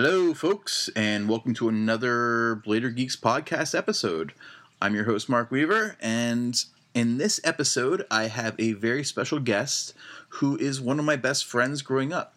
[0.00, 4.32] Hello, folks, and welcome to another Blader Geeks podcast episode.
[4.80, 9.94] I'm your host, Mark Weaver, and in this episode, I have a very special guest
[10.28, 12.36] who is one of my best friends growing up.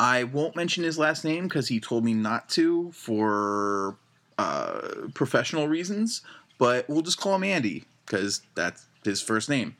[0.00, 3.96] I won't mention his last name because he told me not to for
[4.36, 6.22] uh, professional reasons,
[6.58, 9.76] but we'll just call him Andy because that's his first name.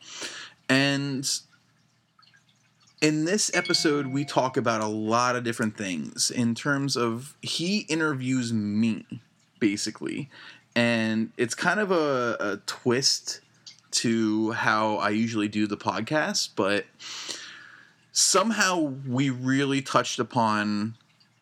[0.68, 1.28] And
[3.00, 7.80] in this episode, we talk about a lot of different things in terms of he
[7.80, 9.04] interviews me,
[9.60, 10.28] basically.
[10.74, 13.40] And it's kind of a, a twist
[13.90, 16.86] to how I usually do the podcast, but
[18.12, 20.94] somehow we really touched upon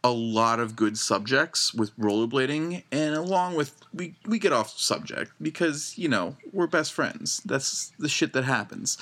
[0.04, 2.84] a lot of good subjects with rollerblading.
[2.92, 7.42] And along with we we get off subject because you know we're best friends.
[7.44, 8.98] That's the shit that happens.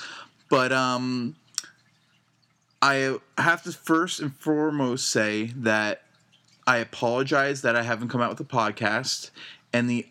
[0.49, 1.35] But um
[2.85, 6.03] I have to first and foremost say that
[6.67, 9.31] I apologize that I haven't come out with a podcast.
[9.73, 10.05] And the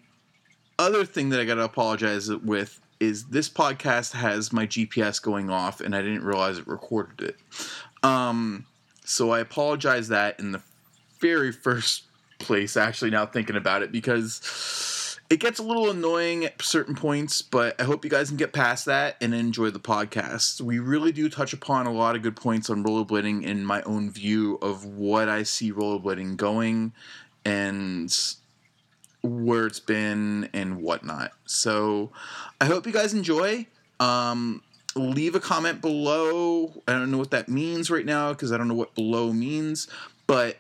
[0.77, 5.51] other thing that I got to apologize with is this podcast has my GPS going
[5.51, 7.37] off and I didn't realize it recorded it.
[8.03, 8.67] Um,
[9.05, 10.63] so I apologize that in the
[11.21, 12.03] very first
[12.41, 14.41] place, actually, now thinking about it, because
[15.31, 18.53] it gets a little annoying at certain points, but I hope you guys can get
[18.53, 20.61] past that and enjoy the podcast.
[20.61, 24.11] We really do touch upon a lot of good points on rollerblading in my own
[24.11, 26.93] view of what I see rollerblading going
[27.45, 28.15] and
[29.23, 31.33] where it's been and whatnot.
[31.47, 32.11] So
[32.61, 33.67] I hope you guys enjoy.
[34.01, 34.63] Um,
[34.95, 36.83] leave a comment below.
[36.87, 39.89] I don't know what that means right now because I don't know what below means,
[40.27, 40.59] but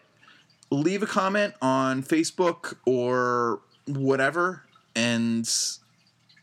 [0.70, 4.62] leave a comment on Facebook or whatever,
[4.94, 5.48] and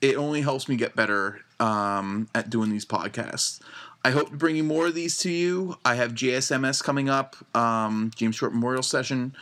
[0.01, 3.61] it only helps me get better um, at doing these podcasts.
[4.03, 5.77] I hope to bring you more of these to you.
[5.85, 9.35] I have JSMS coming up, um, James Short Memorial Session,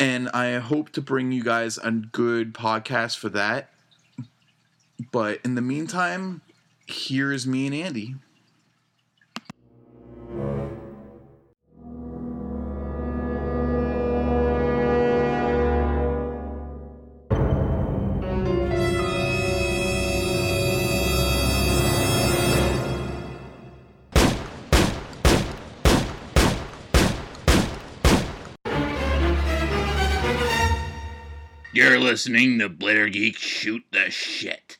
[0.00, 3.70] and I hope to bring you guys a good podcast for that.
[5.10, 6.40] But in the meantime,
[6.86, 8.14] here's me and Andy.
[32.12, 34.76] Listening to Blader Geek Shoot the Shit.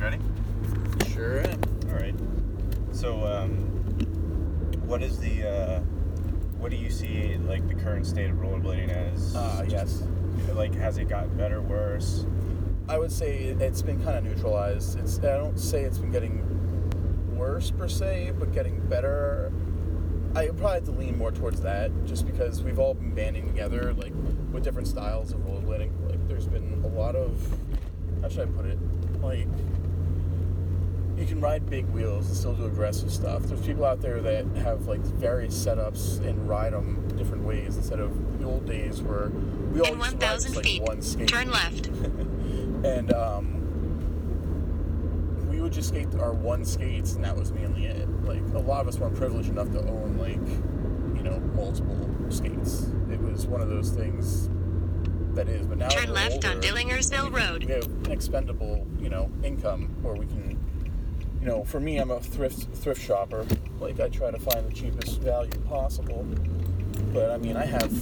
[0.00, 0.18] Ready?
[1.12, 1.60] Sure am.
[1.88, 2.14] All right.
[2.92, 3.56] So, um,
[4.86, 5.80] what is the, uh,
[6.60, 9.34] what do you see like the current state of rollerblading as?
[9.34, 10.04] Uh, yes.
[10.54, 12.26] Like, has it gotten better, worse?
[12.88, 15.00] I would say it's been kind of neutralized.
[15.00, 19.52] It's I don't say it's been getting worse per se, but getting better.
[20.34, 23.92] I probably have to lean more towards that, just because we've all been banding together,
[23.94, 24.12] like
[24.52, 25.90] with different styles of rollerblading.
[26.08, 27.40] Like, there's been a lot of,
[28.22, 28.78] how should I put it?
[29.22, 29.46] Like,
[31.16, 33.42] you can ride big wheels and still do aggressive stuff.
[33.44, 37.98] There's people out there that have like various setups and ride them different ways instead
[37.98, 39.30] of the old days where
[39.72, 41.26] we all In used to ride just, like feet, one skate.
[41.28, 41.86] turn left.
[42.84, 43.67] and um,
[45.68, 48.08] would just skate our one skates, and that was mainly it.
[48.24, 50.40] Like a lot of us weren't privileged enough to own like
[51.14, 52.86] you know multiple skates.
[53.10, 54.48] It was one of those things
[55.34, 55.66] that is.
[55.66, 57.64] But now Turn left on older, Dillingersville Road.
[57.64, 60.58] We have an expendable you know income where we can.
[61.42, 63.46] You know, for me, I'm a thrift thrift shopper.
[63.78, 66.26] Like I try to find the cheapest value possible.
[67.12, 67.92] But I mean, I have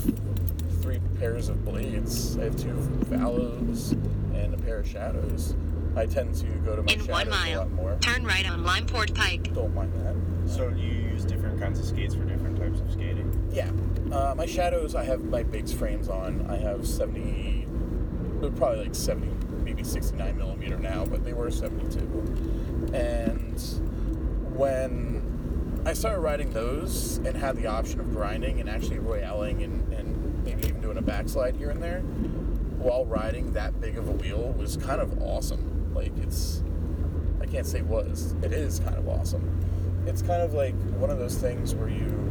[0.83, 2.39] three pairs of blades.
[2.39, 2.75] I have two
[3.11, 3.91] Valos
[4.37, 5.57] and a pair of shadows.
[5.97, 7.97] I tend to go to my In shadows one a mile, lot more.
[8.01, 9.55] turn right on Limeport Pike.
[9.55, 10.15] Don't mind that.
[10.49, 13.33] So, you use different kinds of skates for different types of skating?
[13.51, 13.71] Yeah,
[14.13, 14.95] uh, my shadows.
[14.95, 16.47] I have my bigs frames on.
[16.51, 17.67] I have seventy,
[18.57, 19.31] probably like seventy,
[19.65, 22.93] maybe sixty-nine millimeter now, but they were seventy-two.
[22.93, 23.59] And
[24.55, 29.93] when I started riding those and had the option of grinding and actually royaling and,
[29.93, 32.01] and maybe even doing a backslide here and there,
[32.79, 35.73] while riding that big of a wheel was kind of awesome.
[35.97, 36.63] Like it's,
[37.41, 39.43] I can't say was, it is kind of awesome.
[40.07, 42.23] It's kind of like one of those things where you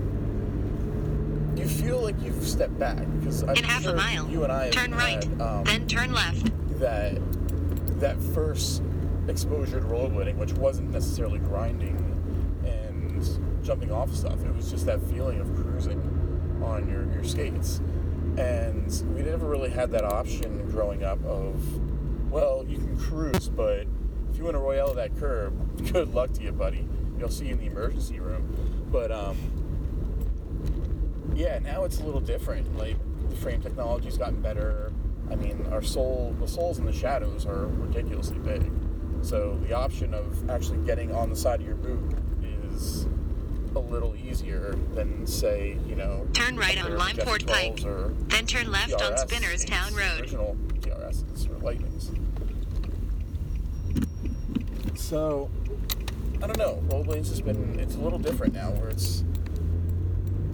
[1.58, 4.52] you feel like you've stepped back because I'm In half sure a mile, you and
[4.52, 6.52] I have turn right, had, um, then turn left.
[6.80, 7.18] that
[8.00, 8.84] that first
[9.28, 11.98] exposure to rollerblading, which wasn't necessarily grinding
[12.66, 14.44] and jumping off stuff.
[14.46, 16.00] It was just that feeling of cruising
[16.64, 17.82] on your, your skates.
[18.38, 21.56] And we never really had that option growing up of,
[22.36, 23.88] well, you can cruise, but
[24.30, 25.54] if you want to royale that curb,
[25.94, 26.86] good luck to you, buddy.
[27.18, 28.86] you'll see you in the emergency room.
[28.92, 29.38] But um,
[31.34, 32.78] yeah, now it's a little different.
[32.78, 32.98] Like
[33.30, 34.92] the frame technology's gotten better.
[35.32, 38.70] I mean, our soul, the souls in the shadows are ridiculously big.
[39.22, 42.18] So the option of actually getting on the side of your boot
[42.70, 43.08] is
[43.78, 47.78] a little easier than say, you know, Turn right on Limeport Pike.
[47.78, 50.20] 12s or Then turn left on Spinners Town Road.
[50.20, 52.12] Original or Lightnings.
[55.06, 55.52] So,
[56.42, 56.82] I don't know.
[56.88, 59.24] Rollerblades has been, it's a little different now where it's,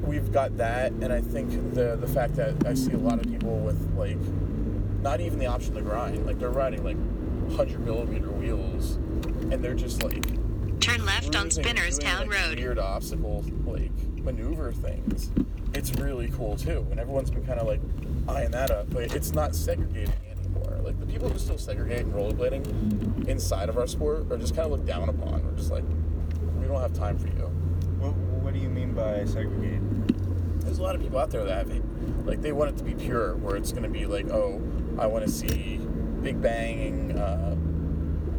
[0.01, 3.31] we've got that, and I think the the fact that I see a lot of
[3.31, 4.17] people with, like,
[5.01, 6.25] not even the option to grind.
[6.25, 8.95] Like, they're riding, like, 100 millimeter wheels,
[9.51, 10.21] and they're just, like,
[10.81, 12.57] Turn left on Spinners doing, Town like, Road.
[12.57, 15.29] Weird obstacle like maneuver things.
[15.73, 17.79] It's really cool too, and everyone's been kind of like
[18.27, 18.89] eyeing that up.
[18.89, 20.30] But it's not segregating anymore.
[20.30, 20.30] Like the
[21.11, 24.85] people who still segregate in rollerblading inside of our sport are just kind of looked
[24.85, 25.43] down upon.
[25.45, 25.83] We're just like,
[26.59, 27.51] we don't have time for you.
[27.99, 29.81] What, what do you mean by segregate?
[30.61, 31.81] There's a lot of people out there that have.
[32.25, 34.61] Like they want it to be pure, where it's going to be like, oh,
[34.97, 35.79] I want to see
[36.21, 37.55] big banging uh,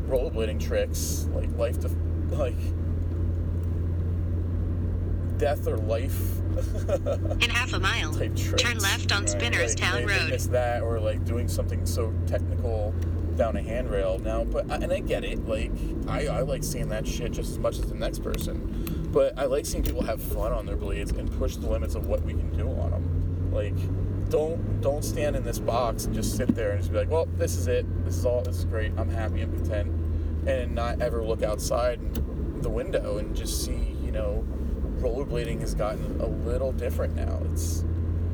[0.09, 1.89] rollerblading tricks, like life to
[2.31, 2.57] like
[5.37, 6.42] death or life
[7.41, 9.29] In half a mile, turn left on Right.
[9.31, 10.31] Spinners Like, Town Road.
[10.31, 12.95] miss that or like doing something so technical
[13.37, 15.71] down a handrail now but and i get it like
[16.07, 19.47] I, I like seeing that shit just as much as the next person but i
[19.47, 22.33] like seeing people have fun on their blades and push the limits of what we
[22.35, 23.75] can do on them like
[24.29, 27.27] don't don't stand in this box and just sit there and just be like well
[27.39, 29.89] this is it this is all this is great i'm happy i'm content
[30.47, 31.99] and not ever look outside
[32.63, 34.45] the window and just see you know
[35.03, 37.81] rollerblading has gotten a little different now it's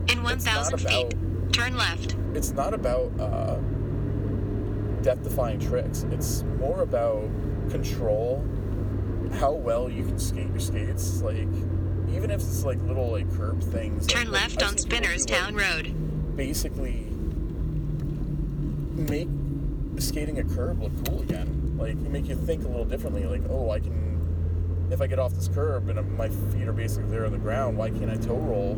[0.08, 1.14] In it's 1,000 feet,
[1.52, 2.16] turn left.
[2.34, 3.56] it's not about uh,
[5.02, 6.04] death-defying tricks.
[6.10, 7.22] It's more about
[7.70, 8.44] control,
[9.34, 11.22] how well you can skate your skates.
[11.22, 11.48] Like,
[12.12, 14.06] even if it's like little like curb things.
[14.06, 16.36] Turn like, left on Spinners do, like, Town Road.
[16.36, 17.06] Basically,
[18.94, 19.28] make
[19.98, 21.76] skating a curb look cool again.
[21.78, 23.24] Like, make you think a little differently.
[23.24, 24.17] Like, oh, I can.
[24.90, 27.76] If I get off this curb and my feet are basically there on the ground,
[27.76, 28.72] why can't I toe roll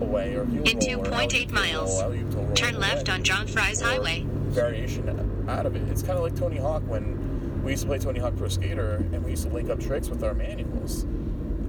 [0.00, 2.80] away or heel In roll or 2.8 miles, roll, alley-oop roll Turn away?
[2.88, 4.24] left on John Fry's or Highway.
[4.48, 5.08] variation
[5.48, 5.82] out of it.
[5.90, 8.96] It's kind of like Tony Hawk when we used to play Tony Hawk Pro Skater
[9.12, 11.04] and we used to link up tricks with our manuals.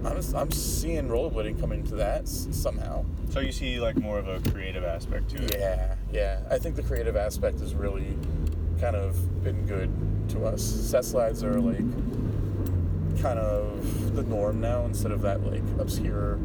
[0.05, 3.05] I'm, I'm seeing rollerblading come into that s- somehow.
[3.31, 5.55] So you see like more of a creative aspect to it.
[5.59, 6.39] Yeah, yeah.
[6.49, 8.15] I think the creative aspect has really
[8.79, 9.89] kind of been good
[10.29, 10.61] to us.
[10.63, 11.79] Set slides are like
[13.21, 16.39] kind of the norm now instead of that like obscure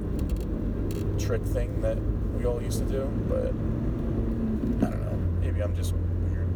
[1.19, 1.99] trick thing that
[2.37, 3.05] we all used to do.
[3.29, 3.49] But
[4.87, 5.19] I don't know.
[5.41, 6.49] Maybe I'm just weird.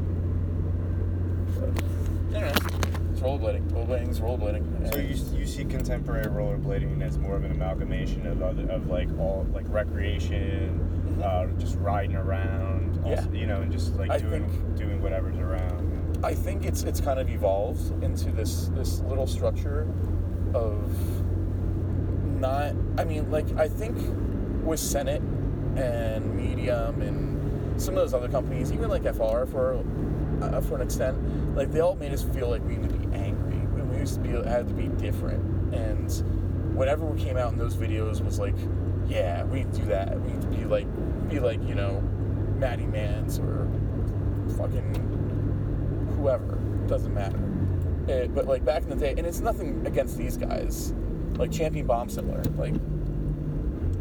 [1.58, 2.81] But I don't know.
[3.12, 3.69] It's rollerblading.
[3.70, 4.93] Rollerblading's rollerblading.
[4.93, 9.08] So you, you see contemporary rollerblading as more of an amalgamation of other of like
[9.19, 13.34] all like recreation, uh, just riding around, also, Mm-hmm.
[13.34, 13.40] Yeah.
[13.40, 15.93] you know, and just like I doing think- doing whatever's around.
[16.24, 19.86] I think it's it's kind of evolved into this this little structure
[20.54, 20.90] of
[22.40, 22.74] not.
[22.96, 23.98] I mean, like I think
[24.64, 25.20] with Senate
[25.76, 29.84] and Medium and some of those other companies, even like FR for
[30.40, 33.14] uh, for an extent, like they all made us feel like we need to be
[33.14, 35.74] angry and we used to be had to be different.
[35.74, 36.10] And
[36.74, 38.56] whatever came out in those videos was like,
[39.06, 40.19] yeah, we do that.
[40.19, 42.00] We need to be like be like you know,
[42.56, 43.69] Matty Mans or
[44.56, 45.23] fucking
[46.24, 47.38] whoever doesn't matter.
[48.08, 50.94] Eh, but like back in the day and it's nothing against these guys.
[51.36, 52.74] Like champion bomb similar like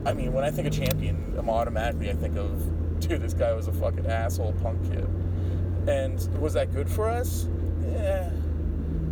[0.05, 3.53] i mean when i think of champion i'm automatically i think of dude this guy
[3.53, 5.07] was a fucking asshole punk kid.
[5.87, 7.49] And was that good for us?
[7.85, 8.31] Yeah.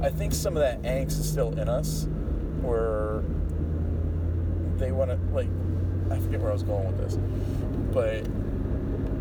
[0.02, 2.08] I think some of that angst is still in us
[2.62, 3.24] where
[4.78, 5.50] they want to like
[6.10, 7.18] i forget where i was going with this
[7.92, 8.26] but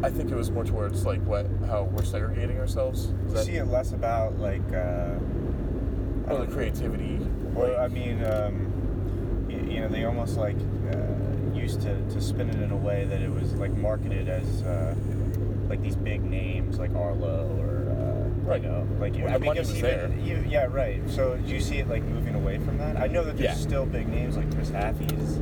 [0.02, 3.06] I think it was more towards like what how we're segregating ourselves.
[3.06, 4.62] Is You that, see it less about like.
[4.72, 5.18] Uh,
[6.28, 7.18] or uh, the creativity.
[7.54, 10.56] Well, I mean, um, you, you know, they almost like
[10.92, 14.62] uh, used to, to spin it in a way that it was like marketed as
[14.62, 14.94] uh,
[15.68, 18.62] like these big names like Arlo or uh, Right.
[18.62, 20.10] you know, like When I mean, money was there.
[20.22, 21.02] you- yeah, right.
[21.10, 22.96] So do you see it like moving away from that?
[22.96, 23.54] I know that there's Yeah.
[23.54, 25.38] still big names like Chris Haffey's.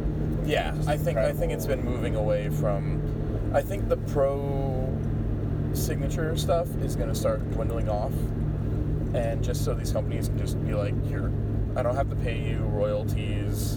[0.47, 3.03] Yeah, I think I think it's been moving away from.
[3.53, 4.95] I think the pro
[5.73, 8.13] signature stuff is going to start dwindling off,
[9.15, 11.33] and just so these companies can just be like, here,
[11.77, 13.77] I don't have to pay you royalties.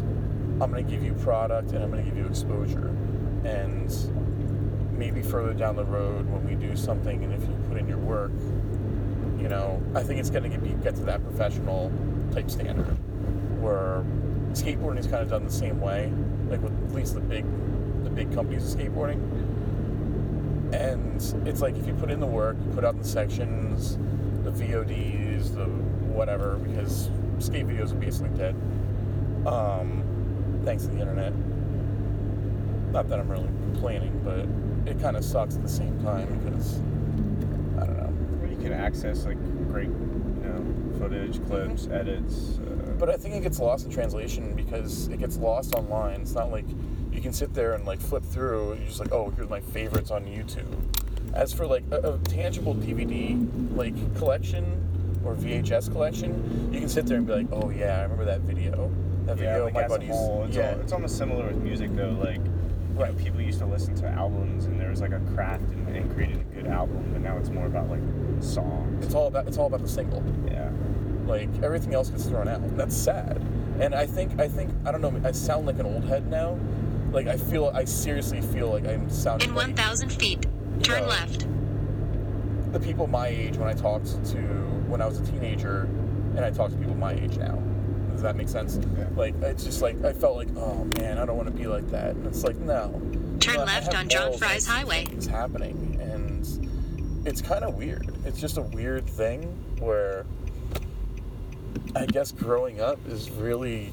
[0.60, 2.88] I'm going to give you product and I'm going to give you exposure,
[3.46, 3.90] and
[4.98, 7.98] maybe further down the road when we do something and if you put in your
[7.98, 8.32] work,
[9.42, 11.92] you know, I think it's going to get get to that professional
[12.34, 12.98] type standard
[13.60, 14.04] where
[14.52, 16.12] skateboarding is kind of done the same way,
[16.50, 17.46] like with at least the big,
[18.04, 19.20] the big companies of skateboarding.
[21.30, 23.98] And it's like if you put in the work, you put out the sections,
[24.44, 27.10] the VODs, the whatever, because
[27.40, 28.56] skate videos are basically dead.
[29.46, 30.04] Um,
[30.66, 31.34] thanks to the internet.
[32.92, 34.46] Not that I'm really complaining, but
[34.92, 36.80] it kind of sucks at the same time because
[37.80, 38.10] I don't know.
[38.40, 39.38] Where you can access like
[39.72, 42.60] great, you know, footage, clips, edits.
[42.60, 46.22] Uh, But I think it gets lost in translation because it gets lost online.
[46.22, 46.66] It's not like
[47.12, 48.74] you can sit there and like flip through.
[48.76, 50.76] You're just like, oh, here's my favorites on YouTube.
[51.34, 54.66] As for like a, a tangible DVD like collection
[55.24, 58.42] or VHS collection, you can sit there and be like, oh yeah, I remember that
[58.42, 58.92] video.
[59.26, 60.10] That yeah, video, like my as buddies.
[60.10, 62.18] whole, it's, yeah, al- it's almost similar with music though.
[62.20, 65.64] Like, you know, people used to listen to albums, and there was like a craft
[65.72, 68.02] and, in creating a good album, but now it's more about like
[68.42, 69.06] songs.
[69.06, 70.24] it's all about it's all about the single.
[70.48, 70.70] yeah.
[71.28, 72.76] Like everything else gets thrown out.
[72.76, 73.42] That's sad.
[73.80, 75.14] And I think I think I don't know.
[75.24, 76.58] I sound like an old head now.
[77.12, 80.46] Like I feel I seriously feel like I'm sounding In 1,000 feet,
[80.82, 81.10] turn Yeah.
[81.10, 81.48] left.
[82.72, 84.38] the people my age when I talked to
[84.88, 85.82] when I was a teenager,
[86.36, 87.62] and I talk to people my age now.
[88.12, 88.80] Does that make sense?
[88.98, 89.08] Yeah.
[89.16, 91.90] Like it's just like I felt like, oh man, I don't want to be like
[91.92, 92.16] that.
[92.16, 93.02] And it's like no.
[93.40, 95.08] Turn But left on John balls Fry's Highway.
[95.12, 98.14] It's happening, and it's kind of weird.
[98.26, 99.44] It's just a weird thing
[99.80, 100.26] where
[101.96, 103.92] I guess growing up is really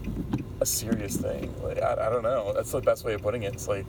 [0.61, 1.53] a serious thing.
[1.63, 2.53] Like I, I don't know.
[2.55, 3.55] That's the best way of putting it.
[3.55, 3.87] It's like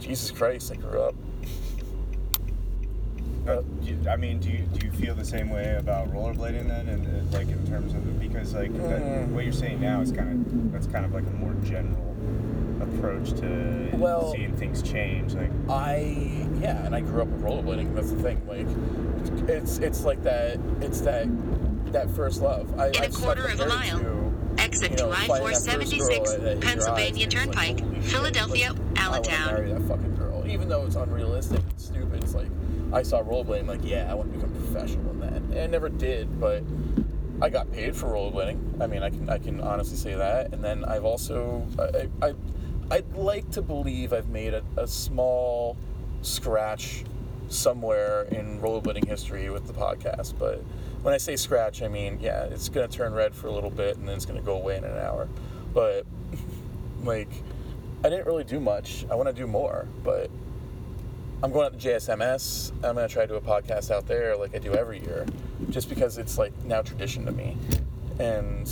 [0.00, 1.14] Jesus Christ, I grew up.
[3.46, 6.88] Uh, you- I mean, do you do you feel the same way about rollerblading then,
[6.88, 9.28] and uh, like in terms of because like that, Mm.
[9.32, 12.16] what you're saying now is kind of that's kind of like a more general
[12.80, 15.34] approach to Well- seeing things change.
[15.34, 17.94] Like, I yeah, and I grew up with rollerblading.
[17.94, 18.40] That's the thing.
[18.48, 18.66] Like,
[19.48, 20.58] it's it's like that.
[20.80, 21.26] It's that
[21.92, 22.66] that first love.
[22.78, 23.98] I, In a I just quarter of a mile.
[24.00, 27.24] to, Exit you to I finding that first girl 476, that hit your eyes, Pennsylvania
[27.24, 29.54] and it's like, Turnpike, shit, Philadelphia, like, I wanna Allentown.
[29.54, 32.22] marry that fucking girl, even though it's unrealistic and stupid.
[32.22, 32.46] It's like
[32.94, 35.32] I saw rollerblading, like yeah, I want to become professional in that.
[35.32, 36.62] And I never did, but
[37.42, 38.80] I got paid for rollerblading.
[38.80, 40.54] I mean, I can I can honestly say that.
[40.54, 42.34] And then I've also I I
[42.90, 45.76] I'd like to believe I've made a, a small
[46.22, 47.04] scratch
[47.48, 50.38] somewhere in rollerblading history with the podcast.
[50.38, 50.62] But
[51.02, 53.96] when I say scratch, I mean yeah, it's gonna turn red for a little bit
[53.96, 55.28] and then it's gonna go away in an hour.
[55.72, 56.06] But
[57.02, 57.30] like,
[58.04, 59.04] I didn't really do much.
[59.10, 60.30] I want to do more, but
[61.44, 62.72] I'm going out to JSMS.
[62.76, 65.26] I'm gonna try to do a podcast out there like I do every year,
[65.68, 67.58] just because it's like now tradition to me,
[68.18, 68.66] and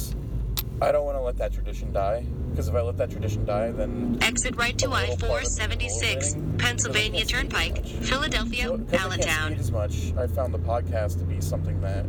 [0.81, 2.25] I don't want to let that tradition die.
[2.49, 6.35] Because if I let that tradition die, then Exit right to I of me 476,
[6.57, 7.85] Pennsylvania because I can't skate Turnpike.
[7.85, 9.52] Philadelphia, can't Allentown.
[9.52, 12.07] as much, I found the podcast to be something that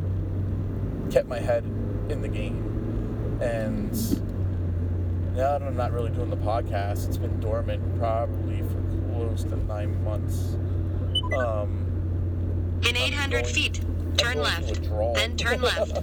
[1.12, 1.65] kept my head
[2.08, 3.38] in the game.
[3.41, 3.91] And
[5.36, 8.63] now that I'm not really doing the podcast, it's been dormant probably
[9.13, 10.55] for close to nine months.
[11.38, 13.82] Um, In 800 going- feet,
[14.17, 14.75] turn left.
[14.75, 15.13] through a draw.
[15.13, 15.98] Then turn left.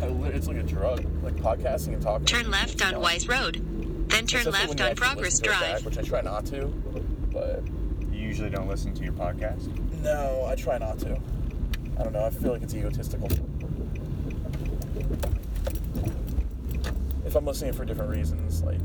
[0.00, 2.26] It's like a drug, like podcasting and talking.
[2.26, 3.56] Turn left on know, Wise Road.
[4.08, 5.84] Then turn especially left on Progress listen to it back, Drive.
[5.86, 6.66] which I try not to,
[7.32, 7.62] but
[8.12, 9.66] you usually don't listen to your podcast.
[10.02, 11.18] no, I try not to.
[11.98, 12.24] I don't know.
[12.24, 13.28] I feel like it's egotistical.
[17.26, 18.80] If I'm listening for different reasons, like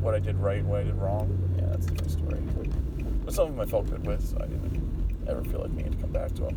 [0.00, 2.40] what I did right, what I did wrong, yeah, that's a different story.
[3.24, 5.92] But some of them I felt good with, so I didn't ever feel like needing
[5.92, 6.56] to come back to them.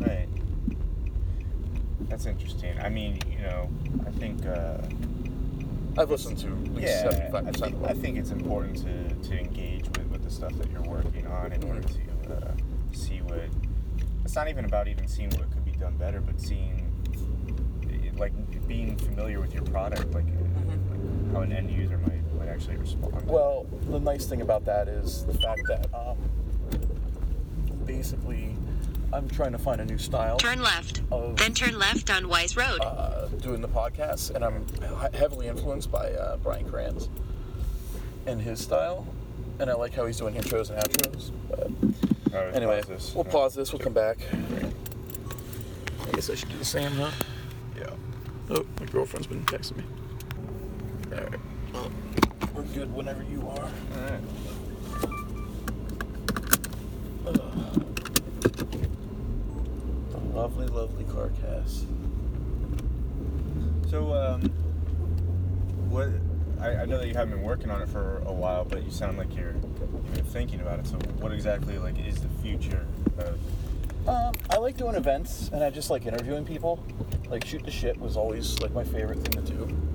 [0.00, 0.28] Right.
[2.08, 2.78] That's interesting.
[2.80, 3.68] I mean, you know,
[4.06, 4.44] I think.
[4.46, 4.78] Uh,
[5.98, 9.28] I've listened to at least yeah, seventy-five I percent think, I think it's important to,
[9.28, 12.52] to engage with, with the stuff that you're working on in order to uh,
[12.92, 13.40] see what.
[14.24, 16.86] It's not even about even seeing what could be done better, but seeing,
[18.16, 18.32] like,
[18.68, 22.19] being familiar with your product, like, like how an end user might
[22.50, 23.26] actually respond.
[23.26, 26.16] Well, the nice thing about that is the fact that um,
[27.86, 28.56] basically
[29.12, 31.02] I'm trying to find a new style Turn left.
[31.10, 32.80] of Then turn left on Wise Road.
[32.80, 34.64] uh, doing the podcast, and I'm
[35.14, 37.08] heavily influenced by uh, Brian Kranz
[38.26, 39.06] and his style.
[39.58, 41.32] And I like how he's doing intros and outros.
[41.50, 43.30] But All right, anyway, pause we'll Yeah.
[43.32, 43.72] pause this.
[43.72, 44.18] We'll come back.
[44.32, 47.10] I guess I should do the same, huh?
[47.76, 47.90] Yeah.
[48.48, 49.84] Oh, my girlfriend's been texting me.
[51.12, 51.40] All right.
[52.74, 53.64] Good whenever you are.
[53.64, 54.20] All right.
[60.32, 61.84] Lovely, lovely CarCast.
[63.90, 64.42] So, um,
[65.88, 66.10] what?
[66.60, 68.90] I, I know that you haven't been working on it for a while, but you
[68.92, 69.52] sound like you're
[70.14, 70.86] been thinking about it.
[70.86, 72.86] So, what exactly like is the future
[73.18, 73.38] of?
[74.08, 76.82] Um, I like doing events, and I just like interviewing people.
[77.28, 79.89] Like shoot the shit was always like my favorite thing to do.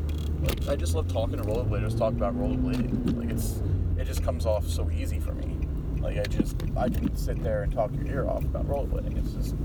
[0.45, 3.17] Like I just love talking to rollerbladers, talk about rollerblading.
[3.17, 3.61] Like it's
[3.97, 5.67] it just comes off so easy for me.
[5.99, 9.17] Like I just I can sit there and talk your ear off about rollerblading.
[9.17, 9.55] It's just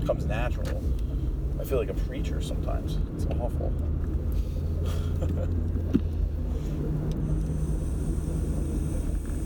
[0.00, 0.82] it comes natural.
[1.58, 2.98] I feel like a preacher sometimes.
[3.14, 3.72] It's awful.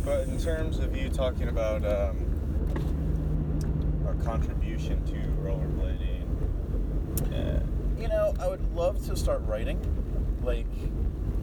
[0.05, 2.17] But in terms of you talking about um,
[4.05, 6.25] our contribution to rollerblading,
[7.33, 7.61] uh,
[7.97, 9.79] You know, I would love to start writing.
[10.51, 10.67] Like,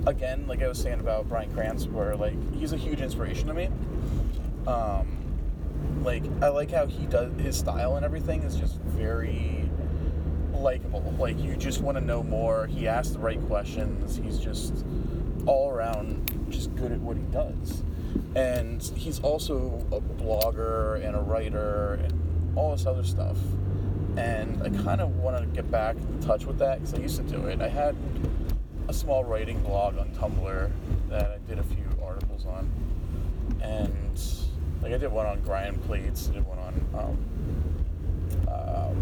[0.06, 3.54] again, like I was saying about Brian Krantz, where like he's a huge inspiration to
[3.54, 3.70] me.
[4.68, 9.70] Um, like I like how he does his style and everything is just very
[10.54, 11.16] likable.
[11.18, 12.68] Like you just want to know more.
[12.68, 14.18] He asks the right questions.
[14.18, 14.86] He's just
[15.46, 17.84] all around just good at what he does.
[18.36, 23.38] And he's also a blogger and a writer and all this other stuff.
[24.18, 27.16] And I kind of want to get back in touch with that because I used
[27.18, 27.62] to do it.
[27.62, 27.96] I had
[28.88, 30.72] a small writing blog on Tumblr
[31.10, 32.72] that I did a few articles on.
[33.62, 34.22] And
[34.82, 37.18] like I did one on grind plates, I did one on um,
[38.48, 38.96] um,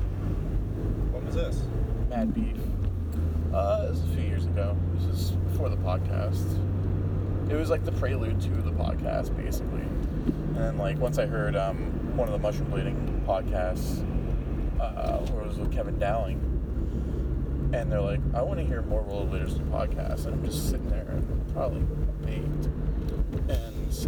[1.12, 1.62] what was this?
[2.10, 2.58] Mad Beef.
[3.54, 4.76] Uh, this was a few years ago.
[4.96, 6.60] This is before the podcast.
[7.50, 9.82] It was like the prelude to the podcast, basically.
[9.82, 11.78] And then, like, once I heard um,
[12.18, 14.04] one of the Mushroom Blading podcasts,
[14.80, 16.55] uh, where it was with Kevin Dowling,
[17.82, 20.26] and they're like, I want to hear more rollerbladers do podcasts.
[20.26, 21.82] And I'm just sitting there and probably
[22.26, 22.66] baked.
[23.50, 24.08] And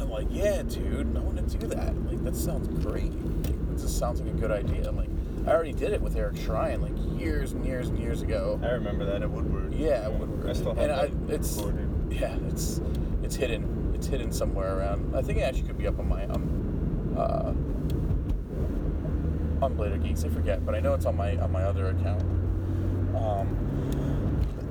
[0.00, 1.94] I'm like, yeah, dude, I want to do that.
[2.06, 3.12] Like, that sounds great.
[3.44, 4.88] Like, just sounds like a good idea.
[4.88, 5.08] I'm like,
[5.46, 8.58] I already did it with Eric Shrine like years and years and years ago.
[8.62, 9.74] I remember that at Woodward.
[9.74, 10.50] Yeah, Woodward.
[10.50, 11.88] I still have and that I, it's recorded.
[12.10, 12.80] yeah, it's
[13.22, 13.92] it's hidden.
[13.94, 15.14] It's hidden somewhere around.
[15.14, 17.52] I think it actually could be up on my um uh
[19.62, 20.24] on Blader Geeks.
[20.24, 22.22] I forget, but I know it's on my on my other account.
[23.16, 23.56] Um,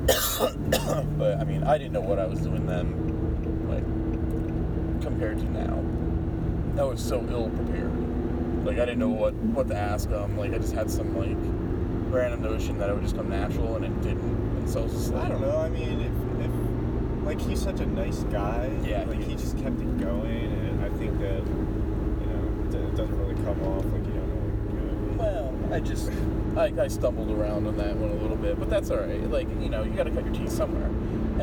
[1.17, 5.83] but I mean, I didn't know what I was doing then, like compared to now.
[6.81, 8.65] I was so ill prepared.
[8.65, 10.37] Like I didn't know what what to ask them.
[10.37, 11.37] Like I just had some like
[12.13, 14.19] random notion that it would just come natural, and it didn't.
[14.57, 15.57] And so I was just like, I don't know.
[15.57, 19.57] I mean, if, if like he's such a nice guy, Yeah, like he he just
[19.57, 23.85] kept it going, and I think that you know it it doesn't really come off
[23.85, 25.17] like you don't know what you're doing.
[25.17, 26.09] Well, I just
[26.55, 29.21] I, I stumbled around on that one a little bit, but that's all right.
[29.29, 30.85] Like you know, you got to cut your teeth somewhere.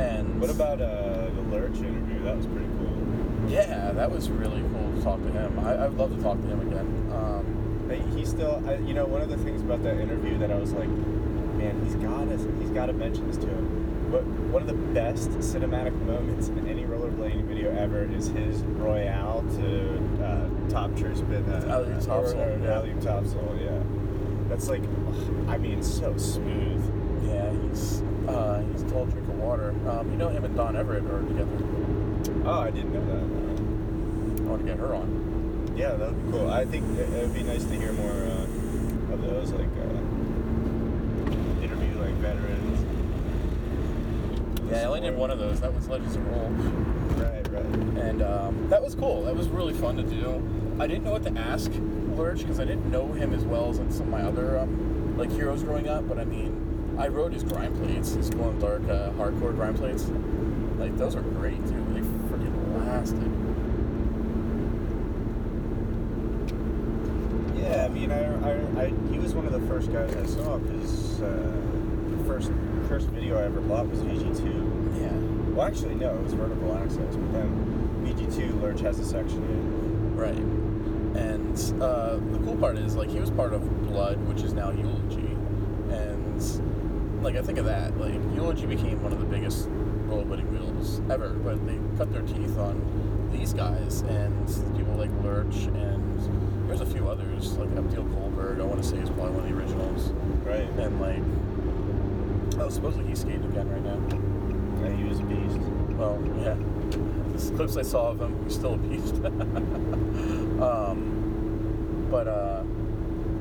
[0.03, 2.23] And What about uh, the Lurch interview?
[2.25, 3.51] That was pretty cool.
[3.51, 5.59] Yeah, that was really cool to talk to him.
[5.59, 7.13] I, I'd love to talk to him again.
[7.13, 10.51] Um, Hey, he still, I, you know, one of the things about that interview that
[10.51, 14.09] I was like, man, he's got to, he's got to mention this to him.
[14.11, 19.43] But one of the best cinematic moments in any rollerblading video ever is his royale
[19.57, 21.45] to uh, top true spin.
[21.51, 22.75] Uh, Alley-oop topsoul, or- or yeah.
[22.77, 23.83] alley-oop topsoul, yeah.
[24.53, 24.83] That's like,
[25.49, 27.25] I mean, so smooth.
[27.25, 29.71] yeah, he's uh, he's a tall drink of water.
[29.89, 31.57] Um, you know him and Don Everett are together.
[32.45, 34.45] Oh, I didn't know that.
[34.45, 35.73] I want to get her on.
[35.75, 36.51] Yeah, that would be cool.
[36.51, 40.01] I think it would be nice to hear more uh, of those, like uh,
[41.63, 42.85] interview like veterans.
[44.71, 45.63] Yeah, I only did one of those.
[45.63, 46.51] That was Legends of Roll.
[46.51, 47.65] Right, right.
[48.05, 49.23] and um, that was cool.
[49.23, 50.47] That was really fun to do.
[50.79, 51.73] I didn't know what to ask
[52.23, 55.19] Lurch because I didn't know him as well as in some of my other um,
[55.19, 56.09] like heroes growing up.
[56.09, 59.77] But I mean, I rode his grind plates, his glow the dark uh, hardcore grind
[59.77, 60.05] plates.
[60.79, 61.95] Like those are great dude.
[61.95, 63.19] They freaking lasted.
[67.61, 70.59] Yeah, I mean, I, I, I, he was one of the first guys I saw
[70.59, 71.53] because uh,
[72.17, 72.53] the first
[72.89, 75.01] first video I ever bought was VG2.
[75.01, 75.11] Yeah.
[75.55, 80.17] Well, actually, no, it was Vertical Access, but then VG2 Lurch has a section in.
[80.17, 80.62] Right.
[81.71, 85.37] Uh, the cool part is, like, he was part of Blood, which is now Eulogy.
[85.91, 87.97] And, like, I think of that.
[87.99, 89.69] Like, Eulogy became one of the biggest
[90.09, 94.47] rollerblading wheels ever, but they cut their teeth on these guys and
[94.77, 98.99] people like Lurch and there's a few others, like Abdil Kohlberg, I want to say
[98.99, 100.11] is probably one of the originals.
[100.45, 100.69] Right.
[100.79, 101.23] And, like,
[102.61, 103.99] oh, supposedly he's skating again right now.
[104.83, 105.59] Yeah, he was a beast.
[105.97, 106.57] Well, yeah.
[107.33, 109.15] The clips I saw of him, he's still a beast.
[110.63, 111.12] um,
[112.13, 112.63] but uh,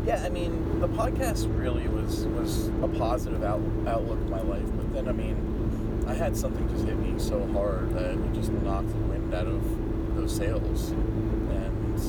[0.06, 4.66] yeah, I mean, the podcast really was was a positive out, outlook in my life.
[4.78, 8.50] But then, I mean, I had something just hit me so hard that it just
[8.50, 12.00] knocked the wind out of those sails, and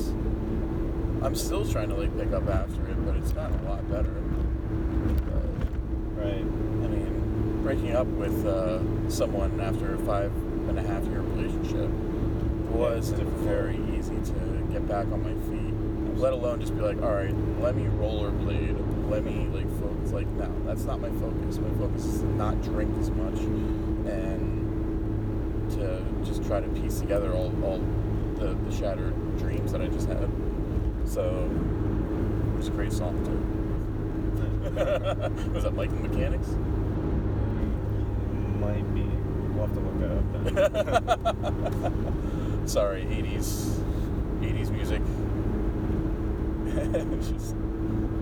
[1.23, 4.13] I'm still trying to like pick up after it, but it's gotten a lot better.
[4.13, 5.43] But,
[6.23, 6.35] Right.
[6.35, 10.31] I mean, breaking up with uh, someone after a five
[10.69, 11.89] and a half year relationship
[12.69, 15.62] wasn't very easy to get back on my feet.
[16.15, 20.11] Let alone just be like, all right, let me rollerblade, let me like focus.
[20.11, 21.57] Like no, that's not my focus.
[21.57, 23.39] My focus is to not drink as much
[24.07, 27.79] and to just try to piece together all, all
[28.35, 30.29] the, the shattered dreams that I just had.
[31.05, 31.49] So
[32.53, 33.39] it was a great song too.
[35.53, 36.47] was that Mike and Mechanics?
[38.59, 39.03] Might be.
[39.53, 42.67] We'll have to look it up then.
[42.67, 43.83] Sorry, 80s
[44.43, 45.01] 80s music.
[46.77, 47.55] It's just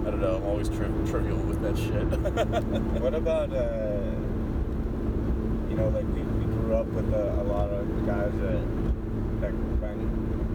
[0.06, 0.38] I don't know.
[0.38, 2.04] I'm always tri- trivial with that shit.
[3.02, 4.16] what about, uh,
[5.70, 8.62] you know, like we, we grew up with a, a lot of guys that,
[9.42, 10.02] that went,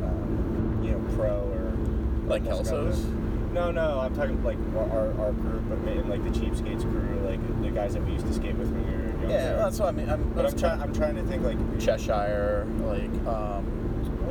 [0.03, 1.73] um, you know, pro or.
[2.29, 3.05] Like Kelsos?
[3.53, 7.63] No, no, I'm talking like our, our group, but maybe like the Cheapskates crew, like
[7.63, 9.29] the guys that we used to skate with when we were younger.
[9.29, 10.11] yeah, that's what I mean.
[10.11, 10.83] I'm, But I'm trying.
[10.83, 13.66] I'm trying to think like Cheshire, like um,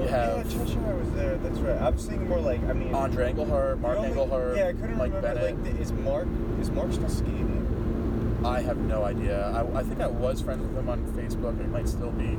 [0.05, 1.37] You yeah, have Cheshire was there.
[1.37, 1.81] That's right.
[1.81, 2.93] I'm seeing more like I mean.
[2.93, 5.33] Andre Engelhart, Mark only- Yeah, I couldn't Mike remember.
[5.33, 5.63] Bennett.
[5.63, 6.27] Like, the, is Mark
[6.61, 8.41] is Mark still skating?
[8.45, 9.47] I have no idea.
[9.49, 11.59] I, I think I was friends with him on Facebook.
[11.59, 12.35] It might still be.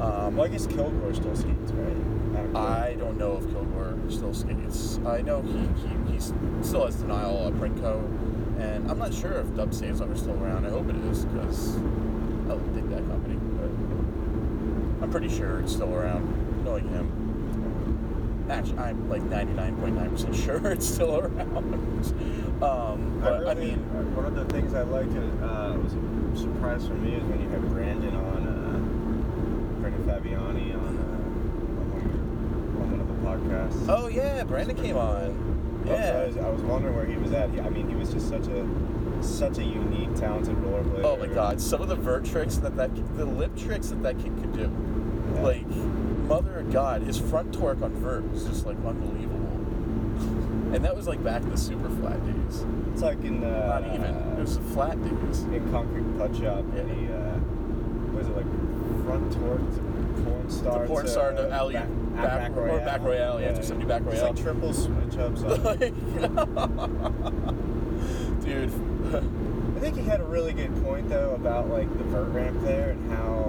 [0.00, 1.96] Um, Well, I guess Kilgore still skates, right?
[2.36, 2.58] I don't know.
[2.60, 5.00] I don't know if Kilgore still skates.
[5.04, 6.20] I know he, he, he
[6.62, 8.04] still has denial of Prinko,
[8.60, 10.64] and I'm not sure if Dub Saves are still around.
[10.64, 15.92] I hope it is because I dig that company, but I'm pretty sure it's still
[15.92, 16.39] around.
[16.88, 22.04] Him, actually, I'm like 99.9% sure it's still around.
[22.62, 26.42] um, but I, really, mean, uh, one of the things I liked uh, was a
[26.42, 31.02] surprise for me is when you had Brandon on, uh, Brandon Fabiani on, uh,
[31.80, 32.20] on, one of your,
[32.82, 33.14] on one of the
[33.86, 33.88] podcasts.
[33.88, 35.48] oh yeah, Brandon came on.
[35.86, 36.26] I Yeah.
[36.26, 37.48] was, I was wondering where he was at.
[37.60, 38.66] I mean, he was just such a
[39.22, 41.04] such a unique, talented rollerblader.
[41.04, 44.18] Oh my god, some of the vert tricks that that the lip tricks that that
[44.18, 44.70] kid could do.
[45.34, 45.42] Yeah.
[45.42, 45.66] Like,
[46.30, 49.48] mother of God, his front torque on vert was just like unbelievable.
[50.72, 52.64] And that was like back in the super flat days.
[52.92, 54.14] It's like in uh, Not even.
[54.14, 55.42] It was the flat days.
[55.42, 56.64] in Concrete Putt Shop.
[56.76, 56.82] Yeah.
[56.84, 57.40] The uh,
[58.16, 58.46] was it like
[59.04, 59.80] front torque to
[60.22, 60.82] porn star?
[60.82, 64.32] The porn star to alley back, back, or back royale, yeah, 270 back It's royale.
[64.32, 65.42] like triple switch ups.
[65.42, 65.60] on-
[68.44, 68.70] Dude,
[69.76, 72.90] I think he had a really good point though about like the vert ramp there
[72.90, 73.39] and how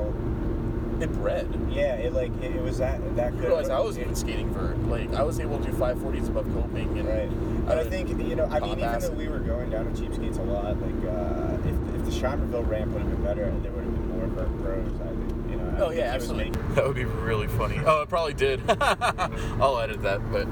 [1.01, 1.47] it bred.
[1.71, 3.47] yeah it like it, it was that that You good.
[3.47, 4.77] realize I was even skating vert.
[4.87, 7.65] Like, I was able to do 540s above coping and Right.
[7.65, 9.11] But I would think you know, I mean, even acid.
[9.11, 12.67] though we were going down to cheapskates a lot, like uh, if, if the Schreimerville
[12.67, 14.99] ramp would have been better, there would have been more vert pros.
[15.01, 15.75] I think you know.
[15.85, 16.51] Oh think yeah, absolutely.
[16.75, 17.79] That would be really funny.
[17.85, 18.61] Oh, it probably did.
[18.69, 20.43] I'll edit that, but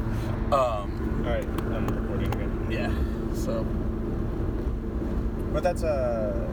[0.56, 2.68] um, All right, I'm recording again.
[2.70, 3.36] yeah.
[3.36, 3.64] So
[5.54, 6.48] But that's uh,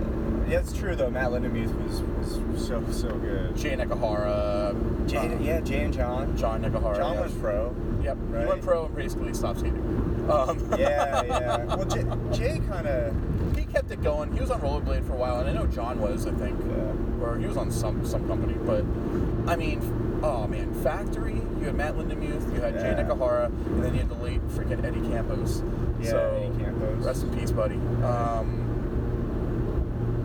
[0.48, 1.10] yeah, it's true though.
[1.10, 3.56] Matt Lindemuth was was so so good.
[3.56, 6.36] Jay Nakahara, Jay, uh, yeah, Jay and John.
[6.36, 6.96] John Nakahara.
[6.96, 7.22] John yeah.
[7.22, 7.74] was pro.
[8.02, 9.82] Yep, he went pro and basically stopped skating.
[10.30, 11.64] Um, Yeah, yeah.
[11.76, 13.56] Well, Jay, Jay kind of.
[13.56, 14.32] he kept it going.
[14.32, 17.24] He was on rollerblade for a while, and I know John was, I think, Yeah.
[17.24, 18.54] or he was on some some company.
[18.64, 18.84] But
[19.50, 19.80] I mean,
[20.22, 21.34] oh man, Factory.
[21.34, 23.02] You had Matt Lindemuth, you had Jay Yeah.
[23.02, 25.62] Nakahara, and then you had the late freaking Eddie Campos.
[26.00, 27.04] Yeah, so, Eddie Campos.
[27.04, 27.76] Rest in peace, buddy.
[28.04, 28.75] Um,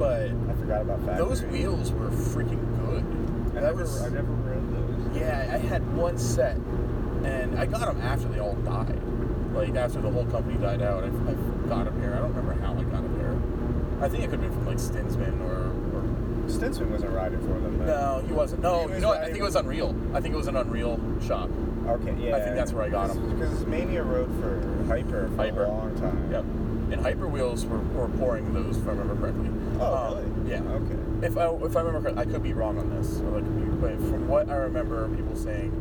[0.02, 1.18] but I forgot about Factory.
[1.28, 3.06] those wheels were freaking good.
[3.52, 5.18] I That never, was- I never read those.
[5.22, 6.58] Yeah, I had one set,
[7.24, 9.00] and I got them after they all died.
[9.54, 11.34] Like after the whole company died out, I, I
[11.70, 12.14] got them here.
[12.16, 14.04] I don't remember how I got them here.
[14.04, 17.60] I think it could have been from like Stinsman or, or Stinson wasn't riding for
[17.60, 17.78] them.
[17.78, 17.88] Then.
[17.88, 18.62] no, he wasn't.
[18.64, 19.20] No, He you know what?
[19.22, 19.96] I think it was Unreal.
[20.16, 21.50] I think it was an Unreal shop.
[21.88, 22.38] Okay, yeah.
[22.38, 23.38] I think that's where I got 'em.
[23.38, 25.64] Because Mania rode for Hyper for Hyper.
[25.66, 26.32] a long time.
[26.32, 26.46] Yep.
[26.91, 29.49] And Hyper Wheels were, were pouring those, if I remember correctly.
[29.80, 30.51] Oh, Um, really?
[30.51, 30.62] Yeah.
[30.62, 31.27] Okay.
[31.27, 33.62] If I if I remember, correct- I could be wrong on this, or I be,
[33.80, 35.71] but from what I remember, people saying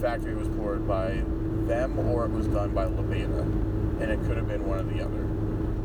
[0.00, 1.22] factory was poured by
[1.66, 3.40] them or it was done by Labeda,
[4.00, 5.22] and it could have been one or the other.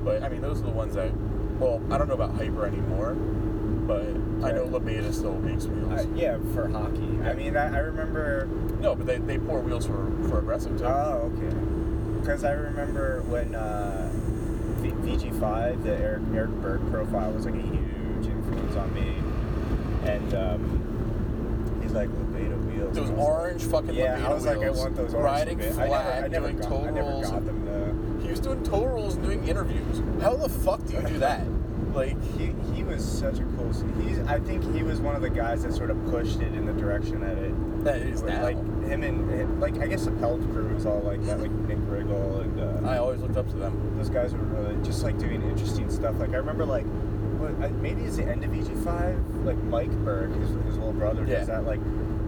[0.03, 1.11] But I mean, those are the ones that.
[1.59, 4.07] Well, I don't know about Hyper anymore, but
[4.45, 5.13] I know Right.
[5.13, 5.91] Still makes wheels.
[6.01, 7.19] Uh, yeah, for hockey.
[7.23, 8.47] I mean, I, I remember.
[8.81, 10.85] no, but they, they pour wheels for for aggressive too.
[10.85, 11.55] Oh, okay.
[12.19, 14.02] Because I remember when uh,
[15.03, 19.15] VG5, the Eric Eric Berg profile was like a huge influence on me,
[20.09, 22.95] and um, he's like Labeda wheels.
[22.95, 25.25] those was like- orange fucking Yeah, I was like, I want those orange.
[25.25, 27.29] riding flat, I never, I never doing got, toe I never rolls.
[27.31, 28.23] got them though.
[28.23, 30.01] He was doing toe rolls and doing interviews.
[30.21, 31.45] How the fuck do you do that?
[31.93, 33.71] Like, He, he was such a cool.
[34.01, 36.65] He's I think he was one of the guys that sort of pushed it in
[36.65, 38.41] the direction that it that is now.
[38.41, 41.77] like him and like I guess the Pelt crew was all like that, like Nick
[41.81, 43.93] Riggle and uh, I always looked up to them.
[43.97, 46.19] those guys were really just like doing interesting stuff.
[46.19, 46.85] Like I remember like
[47.39, 51.39] what, maybe it's the end of VG5, like Mike Berg, his, his little brother, Yeah.
[51.39, 51.79] does that like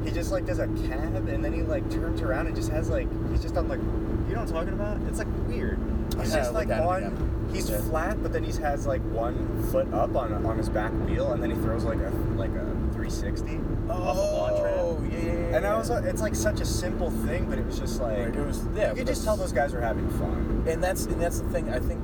[0.03, 2.89] he just like does a cab and then he like turns around and just has
[2.89, 4.97] like he's just on like you know what I'm talking about?
[5.07, 5.79] It's like weird.
[6.19, 7.49] He's I just like at it on.
[7.53, 7.79] He's Yeah.
[7.81, 11.41] flat, but then he has like one foot up on on his back wheel, and
[11.43, 12.74] then he throws like a like a
[13.09, 13.59] 360
[13.91, 14.77] off a launch ramp.
[14.79, 15.57] Oh, yeah, yeah, yeah.
[15.57, 18.35] And I was, it's like such a simple thing, but it was just like Right,
[18.35, 20.63] it was- yeah, You could but just tell those guys were having fun.
[20.67, 21.69] and that's and that's the thing.
[21.69, 22.03] I think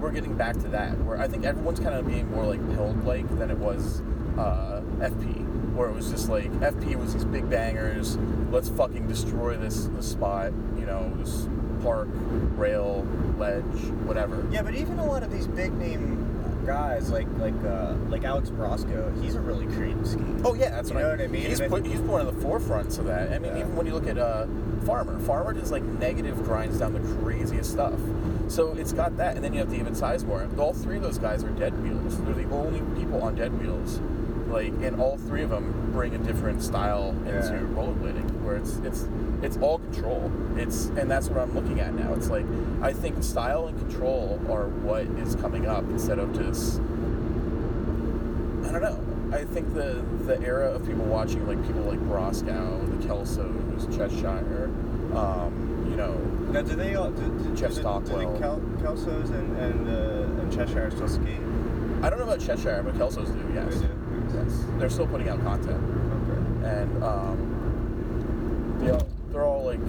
[0.00, 3.04] we're getting back to that, where I think everyone's kind of being more like held
[3.04, 4.02] like than it was
[4.38, 8.16] uh, FP, where it was just like FP was these big bangers.
[8.50, 11.46] Let's fucking destroy this this spot, you know, this
[11.82, 12.08] park,
[12.56, 13.06] rail,
[13.38, 13.62] ledge,
[14.04, 14.46] whatever.
[14.50, 16.19] Yeah, but even a lot of these big name
[16.70, 20.40] guys like like uh, like Alex Broskow, he's a really creative skier.
[20.44, 21.42] Oh yeah, that's You what, know I, what I mean?
[21.46, 23.32] He's put, he's one of the forefronts of that.
[23.32, 23.60] I mean, Yeah.
[23.62, 24.46] even when you look at uh,
[24.86, 27.98] Farmer, Farmer does like negative grinds down the craziest stuff.
[28.48, 30.56] So it's got that, and then you have David Sizemore.
[30.58, 32.20] All three of those guys are dead wheels.
[32.22, 34.00] They're the only people on dead wheels.
[34.48, 37.74] Like, and all three of them bring a different style into Yeah.
[37.74, 39.02] rollerblading, where it's it's
[39.42, 40.30] it's all control.
[40.56, 42.12] It's and that's what I'm looking at now.
[42.14, 42.44] It's like
[42.82, 46.80] I think style and control are what is coming up instead of just
[48.66, 49.36] I don't know.
[49.36, 54.70] I think the the era of people watching like people like Broskow, the Kelsos, Cheshire,
[55.16, 56.14] um, you know,
[56.52, 58.32] Now, do they all do, do, Jeff do, Stockwell.
[58.34, 61.40] Do Kel- Kelsos and and, uh, and Cheshire still skate?
[62.02, 63.52] I don't know about Cheshire, but Kelsos do.
[63.54, 63.92] Yes, They do?
[64.34, 66.68] yes, they're still putting out content, Okay.
[66.80, 69.00] and um, all,
[69.32, 69.80] they're all like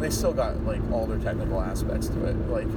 [0.00, 2.36] they still got like all their technical aspects to it.
[2.48, 2.68] Like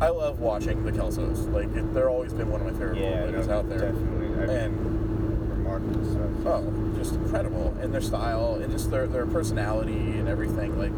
[0.00, 1.50] I love watching the Kelsos.
[1.52, 3.78] Like it, they're always been one of my favorite Yeah, no, out there.
[3.78, 4.26] definitely.
[4.26, 6.46] I mean, And remarkable stuff.
[6.46, 10.78] Oh, just incredible, and their style, and just their their personality and everything.
[10.78, 10.92] Like,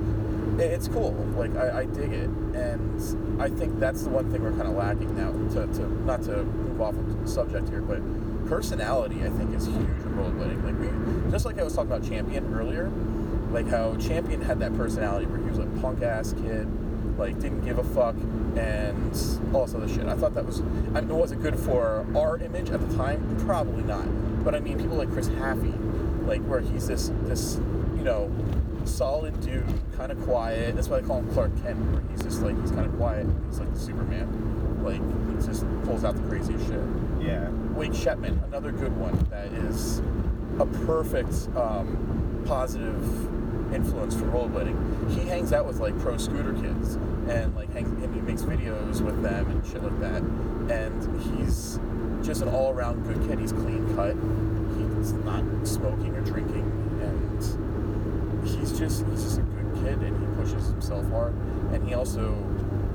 [0.61, 1.13] it, it's cool.
[1.37, 4.75] Like, I, I dig it, and I think that's the one thing we're kind of
[4.75, 5.31] lacking now.
[5.55, 8.01] To, to not to move off of the subject here, but
[8.49, 10.65] personality, I think, is huge in rollerblading.
[10.65, 10.79] Like
[11.25, 12.91] we, just like I was talking about Champion earlier,
[13.51, 16.69] like how Champion had that personality where he was a punk ass kid,
[17.19, 18.15] like didn't give a fuck,
[18.57, 20.07] and all this other shit.
[20.07, 23.37] I thought that was, I mean, was it good for our image at the time?
[23.45, 24.05] Probably not.
[24.45, 25.75] But I mean, people like Chris Haffey,
[26.27, 27.57] like where he's this this,
[27.97, 28.33] you know,
[28.85, 30.75] solid dude, kind of quiet.
[30.75, 33.27] That's why I call him Clark Kent, where he's just like he's kind of quiet.
[33.49, 35.01] He's like Superman, like
[35.41, 36.81] he just pulls out the craziest shit.
[37.21, 37.51] Yeah.
[37.75, 40.01] Wade Shetman, another good one that is
[40.59, 43.01] a perfect um, positive
[43.75, 45.11] influence for rollerblading.
[45.11, 46.95] He hangs out with like pro scooter kids
[47.29, 50.23] and like hangs and he makes videos with them and shit like that.
[50.71, 51.79] And he's
[52.23, 53.39] just an all around good kid.
[53.39, 54.15] He's clean cut.
[54.99, 56.67] He's not smoking or drinking
[57.03, 61.35] and he's just he's just a good kid and he pushes himself hard
[61.73, 62.33] and he also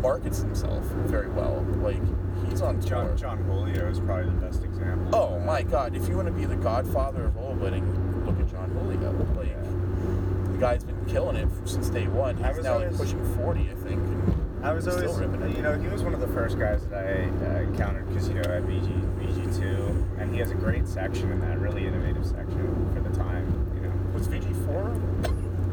[0.02, 1.66] markets himself very well.
[1.82, 2.02] Like
[2.48, 2.90] he's on tour.
[2.90, 5.16] John Jon Julio is probably the best example.
[5.16, 5.96] Oh my God!
[5.96, 9.12] If you want to be the godfather of rollerblading, look at Jon Julio.
[9.36, 10.45] Like Yeah.
[10.56, 12.42] The guy's been killing it since day one.
[12.44, 14.02] I He's was now like pushing forty, I think.
[14.64, 15.20] I was always,
[15.56, 18.34] you know, he was one of the first guys that I uh, encountered because, you
[18.36, 18.90] know, at VG,
[19.20, 23.46] VG2, and he has a great section in that, really innovative section for the time,
[23.76, 23.94] you know.
[24.18, 24.90] Was VG four?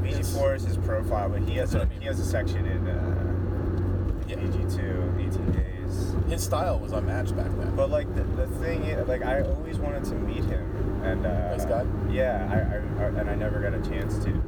[0.02, 2.00] VG4 is his profile, but he has That's a, I mean.
[2.00, 4.36] he has a section in uh, Yeah.
[4.36, 6.14] VG2, 18 days.
[6.28, 7.74] His style was unmatched back then.
[7.74, 11.56] But like the, the thing, is, like I always wanted to meet him, and uh,
[11.56, 11.86] Nice guy?
[12.10, 14.42] Yeah, I, I, I and I never got a chance to.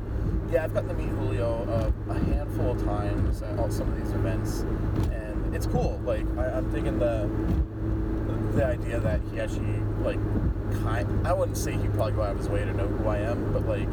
[0.55, 3.99] Yeah, I've gotten to meet Julio uh, a handful of times at all, some of
[3.99, 4.61] these events,
[5.11, 6.01] and it's cool.
[6.05, 7.29] Like I, I'm thinking the
[8.55, 10.21] the idea that he actually like
[10.85, 11.27] kind.
[11.27, 13.53] I wouldn't say he'd probably go out of his way to know who I am,
[13.53, 13.89] but like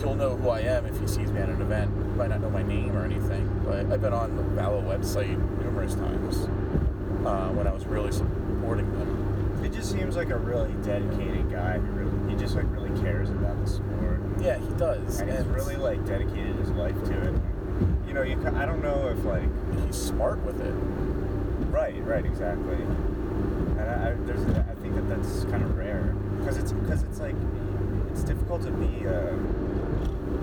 [0.00, 1.92] he'll know who I am if he sees me at an event.
[1.94, 5.38] He might not know my name or anything, but I've been on the Valo website
[5.62, 6.48] numerous times
[7.24, 9.62] uh, when I was really supporting them.
[9.62, 13.30] He just seems like a really dedicated guy who really, he just like really cares
[13.30, 13.95] about the sport,
[14.40, 17.34] Yeah, he does, and he's really like dedicated his life to it.
[18.06, 19.48] You know, you I don't know if like
[19.86, 20.72] he's smart with it.
[21.70, 22.74] right, right, exactly.
[22.76, 27.02] And I, I there's a, I think that that's kind of rare because it's because
[27.02, 27.34] it's like
[28.10, 29.10] it's difficult to be uh,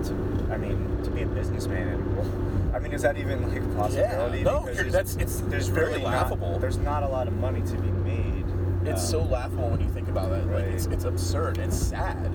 [0.04, 3.66] to I mean to be a businessman and I mean is that even like a
[3.76, 4.42] possibility?
[4.42, 6.58] no, Because you're- that's- it's- there's very really not- laughable.
[6.58, 8.44] there's not a lot of money to be made.
[8.84, 10.46] It's um, so laughable when you think about it.
[10.48, 11.58] Like it's, it's absurd.
[11.58, 12.30] It's sad,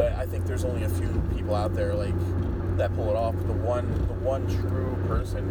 [0.00, 2.14] but I think there's only a few people out there like
[2.78, 3.34] that pull it off.
[3.34, 5.44] But the one, the one true person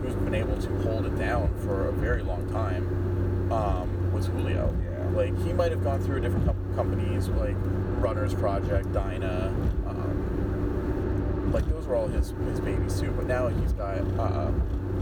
[0.00, 4.72] who's been able to hold it down for a very long time um, was Julio.
[4.84, 5.16] Yeah.
[5.16, 7.56] Like he might have gone through different com- companies like
[8.00, 9.48] Runners Project, Dyna.
[9.88, 13.10] Um, like those were all his his babies too.
[13.10, 14.52] But now he's got uh,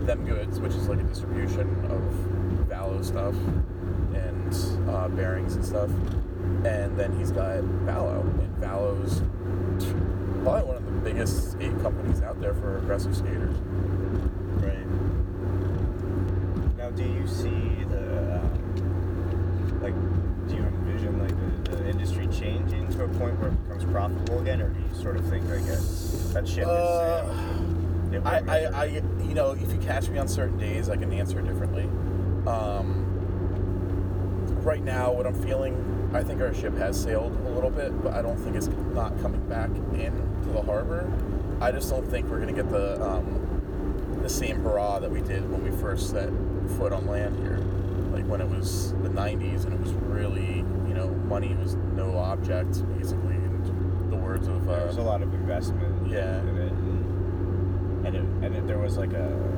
[0.07, 2.01] them goods, which is like a distribution of
[2.71, 3.35] Valo stuff
[4.15, 5.91] and uh, bearings and stuff.
[6.65, 8.25] And then he's got Valo,
[8.59, 9.21] Valo's
[10.42, 13.57] probably one of the biggest skate companies out there for aggressive skaters.
[14.62, 14.87] Right.
[16.77, 19.95] Now, do you see the um, like?
[20.49, 24.38] Do you envision like the, the industry changing to a point where it becomes profitable
[24.40, 25.81] again, or do you sort of think like it,
[26.33, 28.14] that ship Uh, is sailed?
[28.14, 31.12] It I, I, I, you know, if you catch me on certain days, I can
[31.12, 31.88] answer differently.
[32.47, 32.96] Um,
[34.66, 38.12] right now, what I'm feeling, I think our ship has sailed a little bit, but
[38.12, 41.11] I don't think it's not coming back into the harbor.
[41.61, 45.48] I just don't think we're gonna get the um, the same hurrah that we did
[45.50, 46.29] when we first set
[46.76, 47.59] foot on land here,
[48.12, 50.57] like when it was the '90s and it was really,
[50.88, 53.35] you know, money was no object, basically.
[53.37, 56.40] In the words of there was a uh, lot of investment Yeah.
[56.40, 59.56] in it, and, and, it, and it, there was like a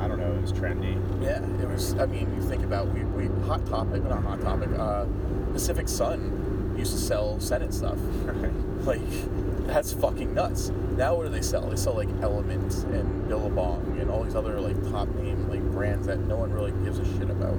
[0.00, 0.94] I don't know, it was trendy.
[1.22, 1.94] Yeah, it was.
[1.94, 4.70] I mean, you think about we, we hot topic, but not hot topic.
[4.76, 5.04] Uh,
[5.52, 7.98] Pacific Sun used to sell Senate stuff.
[8.80, 10.70] Like that's fucking nuts.
[10.96, 11.68] Now what do they sell?
[11.68, 16.06] They sell like Element and Billabong and all these other like top name like brands
[16.06, 17.58] that no one really gives a shit about.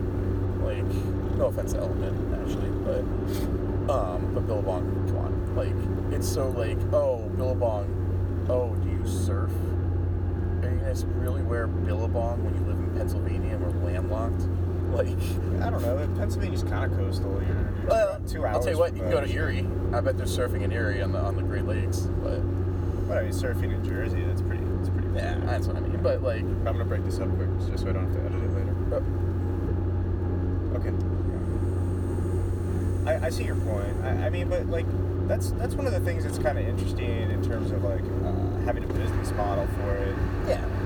[0.63, 0.83] Like,
[1.37, 5.55] no offense to Element actually, but um, but Billabong, come on.
[5.55, 9.51] Like, it's so like, oh Billabong, oh do you surf?
[10.91, 14.41] Guys really wear Billabong when you live in Pennsylvania and we're landlocked?
[14.91, 15.07] Like,
[15.63, 15.95] I don't know.
[16.19, 17.31] Pennsylvania's kind of coastal.
[17.31, 18.57] You're, you're well, two hours.
[18.57, 19.65] I'll tell you what, you can go to Erie.
[19.93, 21.99] I bet there's surfing in Erie on the on the Great Lakes.
[22.21, 22.39] But
[23.07, 24.65] What I mean, surfing in Jersey, that's pretty.
[24.65, 25.07] That's pretty.
[25.15, 25.95] yeah, that's what I mean.
[26.03, 28.43] But like, I'm gonna break this up quick, just so I don't have to edit
[28.43, 28.75] it later.
[30.75, 30.91] Okay.
[33.09, 33.95] I, I see your point.
[34.03, 34.87] I, I mean, but like,
[35.29, 38.65] that's that's one of the things that's kind of interesting in terms of like uh,
[38.65, 40.17] having a business model for it.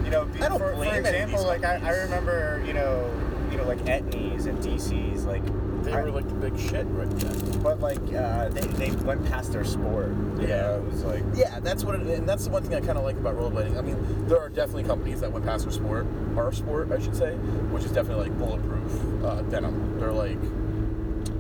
[0.06, 3.12] Yeah, You know, I don't for, blame for example, like I, I remember, you know,
[3.52, 5.44] you know, like Etnies and DCs, like
[5.84, 7.62] they I- were like the big shit right then.
[7.62, 10.10] but like uh, they, they went past their sport.
[10.40, 10.62] You Yeah.
[10.62, 12.98] know, it was like Yeah, that's what, it, and that's the one thing I kind
[12.98, 13.78] of like about rollerblading.
[13.78, 17.16] I mean, there are definitely companies that went past their sport, our sport, I should
[17.16, 17.36] say,
[17.72, 20.00] which is definitely like bulletproof uh, denim.
[20.00, 20.40] They're like,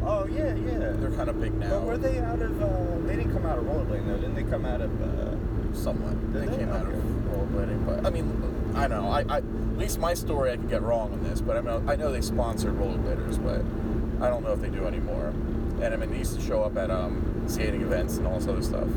[0.04, 0.92] oh yeah, yeah.
[0.94, 1.70] they're kind of big now.
[1.80, 2.62] But were they out of?
[2.62, 4.18] Uh, they didn't come out of rollerblading though.
[4.18, 4.92] Didn't they come out of?
[5.02, 5.36] Uh,
[5.76, 6.34] somewhat.
[6.34, 9.10] Did They came out of rollerblading, but I mean, I don't know.
[9.10, 11.90] I, I at least my story I could get wrong on this, but I mean,
[11.90, 13.62] I know they sponsored rollerbladers, but
[14.26, 15.34] I don't know if they do anymore.
[15.82, 18.48] And I mean, they used to show up at um, skating events and all this
[18.48, 18.88] other stuff.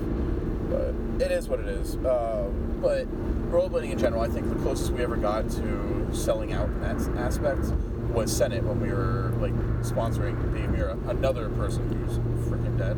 [0.71, 1.97] But it is what it is.
[1.97, 2.49] Uh,
[2.81, 3.07] but
[3.51, 7.01] rollerblading in general, I think the closest we ever got to selling out in that
[7.19, 7.65] aspect
[8.13, 12.97] was Senate when we were like sponsoring Dave Mirra, another person who's freaking dead.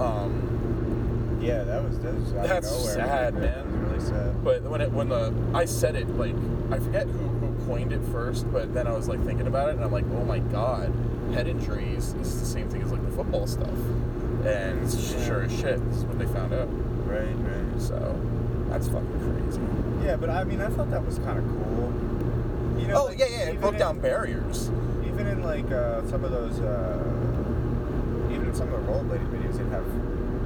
[0.00, 0.49] Um,
[1.40, 2.94] yeah, that was that was That's nowhere.
[2.94, 3.82] sad, man.
[3.88, 4.44] really sad.
[4.44, 6.34] But when it when the I said it like
[6.70, 9.76] I forget who, who coined it first, but then I was like thinking about it
[9.76, 10.92] and I'm like, oh my god,
[11.32, 13.68] head injuries is the same thing as like the football stuff,
[14.44, 15.84] and it's sure as shit.
[15.88, 16.68] This is what they found out.
[17.06, 17.80] Right, right.
[17.80, 17.96] So
[18.68, 19.60] that's fucking crazy.
[20.06, 21.92] Yeah, but I mean, I thought that was kind of cool.
[22.80, 24.70] You know, oh like, yeah, yeah, it broke in- down barriers.
[25.06, 27.02] Even in like uh, some of those, uh,
[28.30, 29.84] even in some of the rollerblading videos, they'd have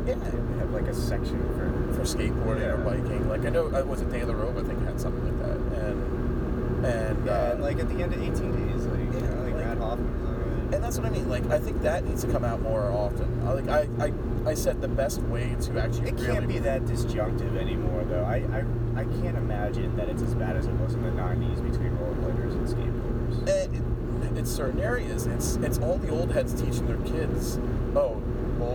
[0.07, 1.95] Yeah, they have like a section for.
[1.95, 3.29] for skateboarding or biking.
[3.29, 4.57] Like I know, uh, was it Day of the Rope?
[4.59, 5.57] I think had something like that,
[5.88, 9.43] and and Yeah, uh, and like at the end of 18 days, like, you know,
[9.43, 10.69] like, like- Mat Hoffman on.
[10.75, 11.29] And that's what I mean.
[11.29, 13.43] Like, I think that needs to come out more often.
[13.47, 14.12] I- Like, I, I,
[14.51, 18.25] I said the best way to actually It really can't be that disjunctive anymore, though.
[18.25, 18.64] I, I,
[19.01, 22.53] I can't imagine that it's as bad as it was in the 90s between rollerbladers
[22.53, 23.38] and skateboarders.
[23.49, 25.27] And it, it's certain areas.
[25.27, 27.59] It's it's all the old heads teaching their kids,
[27.95, 28.21] oh,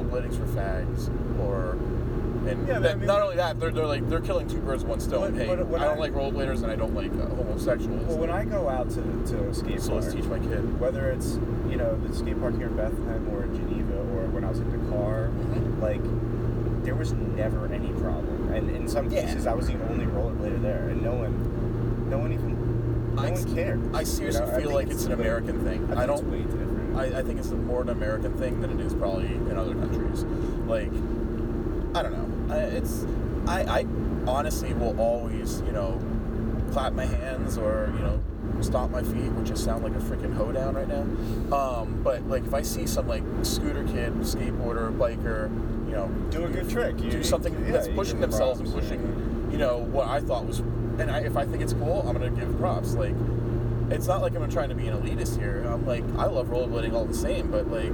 [0.09, 1.77] rollerblading's for fags, or
[2.49, 4.83] and Yeah, that- I mean, not only that, they're, they're like they're killing two birds
[4.83, 5.31] with one stone.
[5.35, 8.05] But- hey, but I don't I- like rollerbladers and I don't like uh, homosexuals.
[8.05, 10.79] Well, when I go out to, to a skate so let's park, teach my kid.
[10.79, 11.35] whether it's,
[11.69, 14.59] you know, the skate park here in Bethlehem or in Geneva or when I was
[14.59, 15.81] in Dakar, Mhm.
[15.81, 18.51] like, there was never any problem.
[18.53, 19.21] And in some Yeah.
[19.21, 23.31] cases, I was the only rollerblader there, and no one, no one even, no I,
[23.31, 23.79] one cared.
[23.93, 25.87] I seriously You know, feel like it's, an American thing.
[25.93, 26.23] I, I, don't.
[26.89, 27.15] It's way different.
[27.15, 30.23] I, I think it's more an American thing than it is probably in other countries.
[30.67, 30.91] Like,
[31.95, 32.55] I don't know.
[32.55, 33.05] I, it's
[33.47, 33.85] I, I
[34.27, 35.99] honestly will always, you know,
[36.71, 38.21] clap my hands or you know,
[38.61, 41.01] stomp my feet, which just sound like a freaking hoedown right now.
[41.55, 45.49] Um, but like if I see some like scooter kid, skateboarder, biker,
[45.87, 46.99] you know, Do a good trick.
[47.01, 48.97] You- do something yeah, that's pushing themselves and props, yeah.
[48.97, 52.13] pushing, you know, what I thought was, and I, if I think it's cool, I'm
[52.13, 52.93] gonna give props.
[52.93, 53.15] Like,
[53.91, 55.63] it's not like I'm trying to be an elitist here.
[55.67, 57.91] I'm like, I love rollerblading all the same, but like,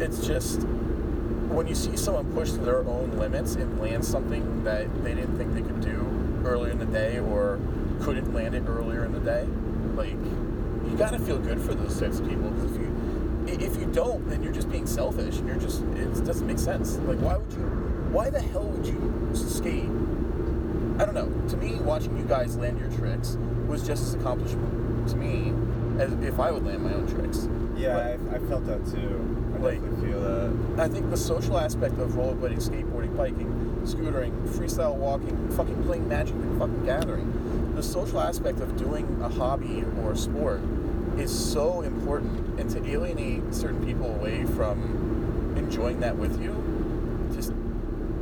[0.00, 0.62] it's just
[1.48, 5.54] when you see someone push their own limits and land something that they didn't think
[5.54, 7.58] they could do earlier in the day or
[8.02, 9.46] couldn't land it earlier in the day,
[9.94, 12.96] like, you gotta feel good for those types of people because if you
[13.46, 16.98] if you don't, then you're just being selfish and you're just it doesn't make sense.
[16.98, 17.58] Like, why would you?
[18.12, 19.88] Why the hell would you skate?
[21.00, 21.30] I don't know.
[21.48, 23.36] To me, watching you guys land your tricks
[23.66, 25.52] was just as accomplishment to me
[26.00, 27.48] as if I would land my own tricks.
[27.76, 29.54] Yeah, I, I felt that too.
[29.54, 30.80] I Like- definitely feel that.
[30.80, 33.48] I think the social aspect of rollerblading, skateboarding, biking,
[33.84, 39.28] scootering, freestyle walking, fucking playing Magic and fucking gathering, the social aspect of doing a
[39.28, 40.60] hobby or a sport
[41.18, 42.58] is so important.
[42.60, 46.54] And to alienate certain people away from enjoying that with you,
[47.34, 47.52] just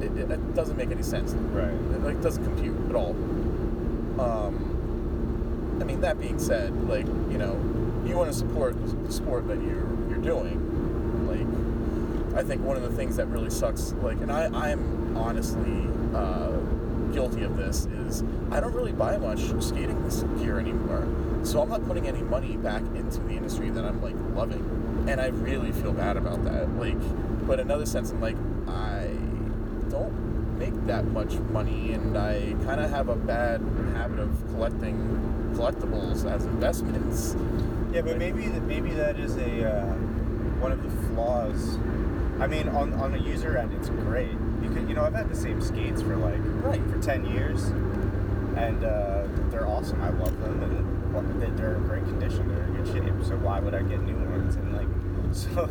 [0.01, 1.33] it, it, it doesn't make any sense.
[1.35, 1.68] Right.
[1.72, 3.11] It like doesn't compute at all.
[4.20, 4.68] Um,
[6.01, 7.55] that being said, like you know,
[8.07, 8.77] you want to support
[9.07, 10.59] the sport that you're you're doing.
[11.27, 15.87] Like, I think one of the things that really sucks, like, and I I'm honestly
[16.15, 16.53] uh,
[17.13, 20.03] guilty of this is I don't really buy much skating
[20.39, 21.07] gear anymore.
[21.45, 25.21] So I'm not putting any money back into the industry that I'm like loving, and
[25.21, 26.69] I really feel bad about that.
[26.79, 26.99] Like,
[27.47, 28.37] but in another sense, I'm like
[28.67, 29.09] I
[29.91, 30.28] don't
[30.59, 33.61] make that much money, and I kind of have a bad
[33.95, 34.97] habit of collecting
[35.55, 37.37] collectibles as investments.
[37.93, 39.87] Yeah, but maybe that maybe that is a uh,
[40.61, 41.79] one of the flaws.
[42.41, 45.37] I mean, on on the user end, it's great because you know I've had the
[45.37, 46.83] same skates for like Right.
[46.91, 47.65] for ten years,
[48.57, 50.03] and uh, they're awesome.
[50.03, 52.49] I love them, and they're in great condition.
[52.49, 53.27] They're in good shape.
[53.27, 54.57] So why would I get new ones?
[54.57, 54.89] And like,
[55.33, 55.67] so,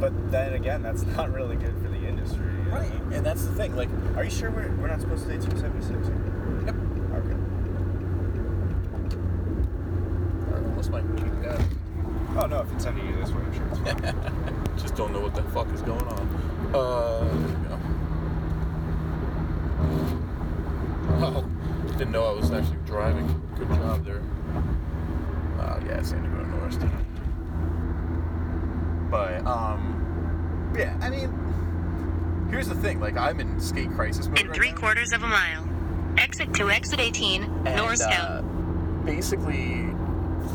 [0.00, 2.51] but then again, that's not really good for the industry.
[2.72, 3.16] Know?
[3.16, 3.76] And that's the thing.
[3.76, 6.08] Like, Are you sure we're, we're not supposed to seventy six?
[6.66, 6.74] Yep.
[7.14, 7.36] Okay.
[10.50, 11.04] I almost might
[11.42, 11.60] yeah.
[12.36, 14.76] Oh no, if it's sending you this way, I'm sure it's fine.
[14.78, 16.28] just don't know what the fuck is going on.
[16.74, 17.78] Uh, there we go.
[21.24, 21.44] Oh,
[21.98, 23.40] didn't know I was actually driving.
[23.56, 24.22] Good job there.
[25.60, 27.06] Uh, yeah, it's going to go to Norristown.
[29.10, 32.98] But, um, yeah, I mean, here's the thing.
[32.98, 34.76] Like, I'm in skate crisis mode In right three now.
[34.78, 35.68] quarters of a mile.
[36.18, 38.10] Exit to exit 18, And, Norristown.
[38.12, 38.42] uh,
[39.04, 39.86] basically,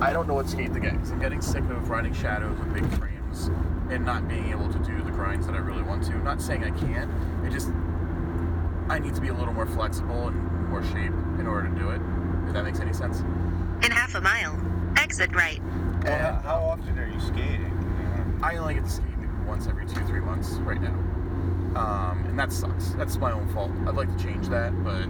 [0.01, 2.87] I don't know what skate to get I'm getting sick of riding shadows with big
[2.97, 3.49] frames
[3.89, 6.11] and not being able to do the grinds that I really want to.
[6.13, 7.09] I'm not saying I can't.
[7.45, 7.69] It just
[8.89, 11.89] I need to be a little more flexible and more shape in order to do
[11.89, 12.01] it.
[12.47, 13.19] If that makes any sense.
[13.83, 14.57] In half a mile.
[14.97, 15.61] Exit right.
[16.03, 17.73] Well, And how, how often are you skating?
[18.43, 20.93] I only get to skate maybe once every two, three months right now.
[21.77, 22.89] Um, and that sucks.
[22.91, 23.71] That's my own fault.
[23.85, 25.03] I'd like to change that, but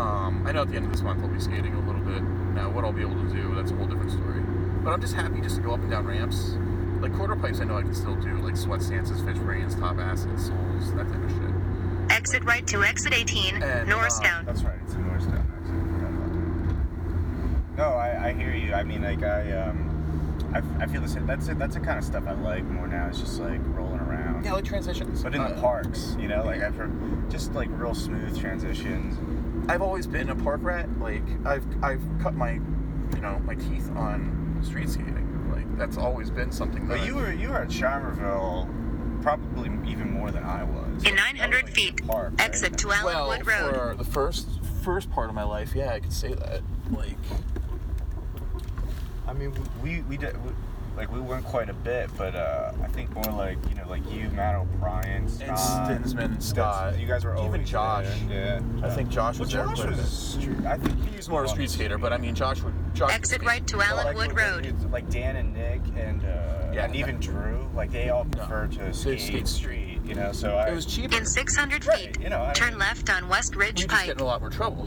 [0.00, 2.22] um, I know at the end of this month I'll be skating a little bit.
[2.54, 4.40] Now, what I'll be able to do, that's a whole different story.
[4.82, 6.54] But I'm just happy just to go up and down ramps.
[7.02, 9.98] Like quarter pipes, I know I can still do, like sweat stances, fish brains, top
[9.98, 12.16] acids, souls, that type of shit.
[12.16, 14.44] Exit right to exit 18, And, Norristown.
[14.46, 14.78] That's right.
[14.84, 15.46] It's in Norristown.
[15.58, 16.32] Actually, I forgot about
[17.76, 17.76] that.
[17.76, 18.72] No, I, I hear you.
[18.72, 19.90] I mean, like I um,
[20.54, 21.26] I, I feel the same.
[21.26, 21.58] That's it.
[21.58, 23.08] That's the kind of stuff I like more now.
[23.08, 23.89] It's just like rolling
[24.40, 24.44] around.
[24.52, 25.22] Yeah, like transitions.
[25.22, 26.62] But in the Uh, parks, you know, like.
[26.62, 29.18] I've heard just like real smooth transitions.
[29.68, 30.88] I've always been a park rat.
[31.00, 35.26] Like I've I've cut my, you know, my teeth on street skating.
[35.52, 38.68] Like that's always been something that But you were you were at Charmerville,
[39.22, 41.04] probably even more than I was.
[41.04, 42.40] In That was, 900 like, feet, the park, right?
[42.48, 43.74] exit to well Allenwood Road.
[43.74, 44.48] for the first
[44.82, 45.74] first part of my life.
[45.74, 46.62] Yeah, I could say that.
[46.90, 47.16] Like
[49.26, 50.50] I mean, we we did we,
[51.00, 54.02] like we went quite a bit, but uh, I think more like you know like
[54.12, 56.98] you, Matt O'Brien, and Stinsman and Scott.
[56.98, 58.04] You guys were even Josh.
[58.28, 59.74] there, Yeah, I think Josh was well, there.
[59.74, 60.66] Josh quite was street.
[60.66, 62.74] I think he He's more of a street skater, but I mean Josh would.
[62.92, 63.48] Josh Exit skate.
[63.48, 64.36] right to Well, like, Allenwood when-
[64.74, 64.90] Road.
[64.92, 66.84] Like Dan and Nick and uh, Yeah.
[66.84, 70.00] and even Drew, like they all prefer to skate, skate street.
[70.04, 71.16] You know, so I It was cheaper.
[71.16, 73.88] In 600 Right, feet, you know, I turn mean- left on West we Ridge just
[73.88, 74.06] Pike.
[74.06, 74.86] get in a lot more trouble.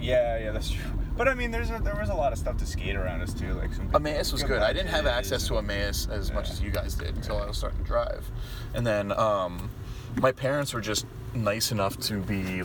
[0.00, 0.84] yeah yeah that's true.
[1.18, 3.34] But I mean, there's a, there was a lot of stuff to skate around us
[3.34, 3.90] too, like some.
[3.94, 4.62] Emmaus was good.
[4.62, 7.58] I didn't have access to Emmaus as much as you guys did until I was
[7.58, 8.30] starting to drive.
[8.72, 9.68] And then um,
[10.16, 12.62] my parents were just nice enough to be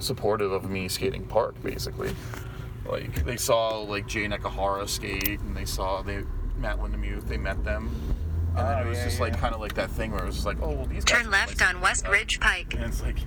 [0.00, 2.14] supportive of me skating park, basically.
[2.84, 6.24] Like they saw like Jay Nakahara skate, and they saw they
[6.58, 7.28] Matt Lindemuth.
[7.28, 7.88] They met them,
[8.56, 9.40] and then Oh, it was yeah, just like yeah.
[9.40, 11.22] kind of like that thing where it was just like, oh, well, these guys.
[11.22, 12.08] Turn left nice on West.
[12.08, 12.74] Ridge Pike.
[12.74, 13.18] And it's like,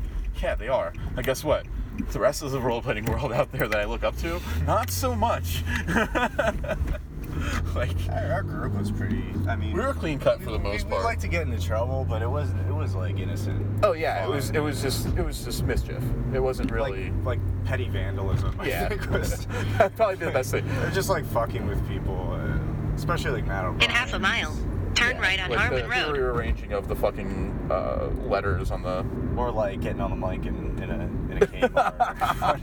[0.42, 0.94] yeah, they are.
[1.16, 1.66] And guess what?
[2.12, 5.14] The rest of the rollerblading world out there that I look up to, not so
[5.16, 5.64] much.
[7.76, 9.24] like Our, our group was pretty.
[9.48, 11.02] I mean, we were clean cut for the most we, part.
[11.02, 12.68] We like to get into trouble, but it wasn't.
[12.68, 13.84] It was like innocent.
[13.84, 16.02] oh yeah, it was it was just it was just mischief.
[16.34, 17.12] It wasn't really.
[17.12, 18.56] like, like petty vandalism.
[18.60, 19.46] I yeah, think was
[19.78, 20.66] that'd probably be the best thing.
[20.68, 23.90] They're just like fucking with people, uh, especially like Matt O'Brien.
[23.90, 24.56] In half a mile,
[24.96, 26.16] turn Yeah, right on like Harmon the, Road.
[26.16, 29.06] The rearranging of the fucking uh, letters on the.
[29.36, 31.07] Or like getting on the mic in, in a
[31.38, 31.94] in a K bar.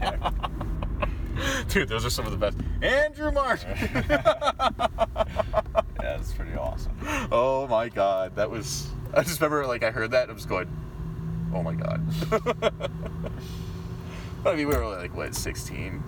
[0.01, 0.31] or.
[1.69, 2.57] Dude, those are some of the best.
[2.81, 3.75] Andrew Martin.
[4.09, 4.87] yeah,
[5.99, 6.93] that's pretty awesome.
[7.31, 8.89] oh my god, that was.
[9.13, 10.67] I just remember like I heard that and I was going,
[11.53, 12.01] oh my god.
[14.45, 16.03] I mean, we were like what, 16,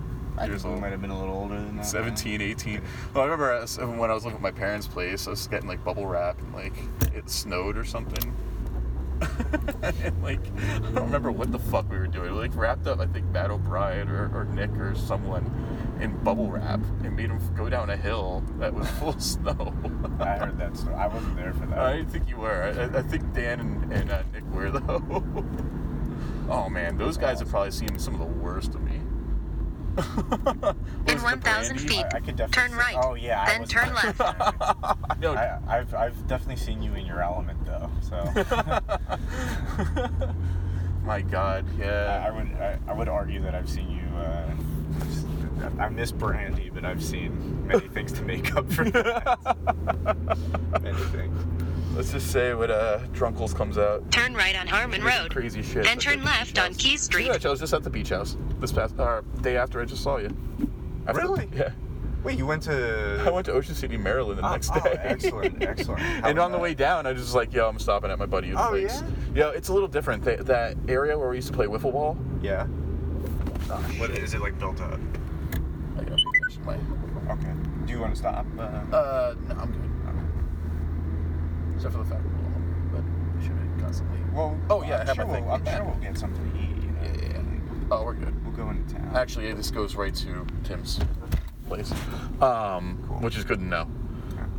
[0.46, 0.80] years You old.
[0.80, 1.86] might have been a little older than that.
[1.86, 2.80] 17, 18.
[3.12, 3.66] Well, I remember uh,
[3.98, 6.52] when I was living at my parents' place, I was getting like bubble wrap and
[6.54, 6.74] like
[7.14, 8.32] it snowed or something.
[9.20, 12.32] And like, I don't remember what the fuck we were doing.
[12.32, 15.44] We like wrapped up, I think, Matt O'Brien or, or Nick or someone
[16.00, 19.74] in bubble wrap and made him go down a hill that was full of snow.
[20.20, 20.94] I heard that story.
[20.94, 21.78] I wasn't there for that.
[21.78, 22.62] I didn't think you were.
[22.94, 25.24] I, I- think Dan and, and uh, Nick were though.
[26.50, 28.82] oh man, those guys have probably seen some of the worst of
[29.98, 32.04] In was it, the 1,000 feet.
[32.12, 32.52] I, I could definitely.
[32.52, 32.96] Turn see- right.
[33.02, 33.46] Oh yeah.
[33.46, 34.20] Then was turn left.
[35.20, 37.90] No, I, I've I've definitely seen you in your element though.
[38.00, 38.14] So
[41.04, 42.30] my God, I, I yeah.
[42.30, 44.16] would I, I would argue that I've seen you.
[44.16, 44.50] Uh,
[45.80, 49.38] I miss brandy, but I've seen many things to make up for that.
[50.80, 51.57] many things.
[51.98, 54.08] Let's just say when uh, Drunkles comes out.
[54.12, 55.32] Turn right on Harmon Road.
[55.32, 55.82] Crazy shit.
[55.82, 56.76] Then turn left on house.
[56.76, 57.26] Key Street.
[57.26, 59.84] of which, I was just at the beach house this past uh, day after I
[59.84, 60.28] just saw you.
[61.08, 61.48] After- Really?
[61.52, 61.72] Yeah.
[62.22, 63.20] Wait, you went to?
[63.26, 64.94] I went to Ocean City, Maryland the Oh, next oh, day.
[65.02, 66.00] excellent, excellent.
[66.00, 68.26] How and was on the way down, I just like, yo, I'm stopping at my
[68.26, 69.02] buddy's Oh, place.
[69.34, 69.46] yeah?
[69.48, 70.22] Yeah, it's a little different.
[70.22, 72.16] Th- that area where we used to play wiffle ball.
[72.42, 72.68] Yeah.
[73.70, 74.18] Oh, What shit.
[74.22, 75.00] is it like built up?
[75.98, 76.64] I gotta pay attention.
[76.64, 76.76] My,
[77.32, 77.52] Okay.
[77.86, 78.46] Do you want to stop?
[78.56, 79.87] Uh, uh, no, I'm good.
[81.78, 83.02] Except for the fact we're a little hungry, but
[83.38, 84.18] we should be constantly.
[84.34, 84.58] well.
[84.68, 85.50] Oh, yeah, I I'm have sure, my we'll.
[85.52, 85.76] I'm Yeah.
[85.76, 86.68] sure we'll get something to eat.
[86.82, 87.02] You know?
[87.02, 87.42] Yeah, yeah, yeah.
[87.92, 88.44] Oh, we're good.
[88.44, 89.12] We'll go into town.
[89.14, 90.98] Actually, this goes right to Tim's
[91.68, 91.92] place,
[92.42, 93.18] um, Cool.
[93.20, 93.86] which is good to know.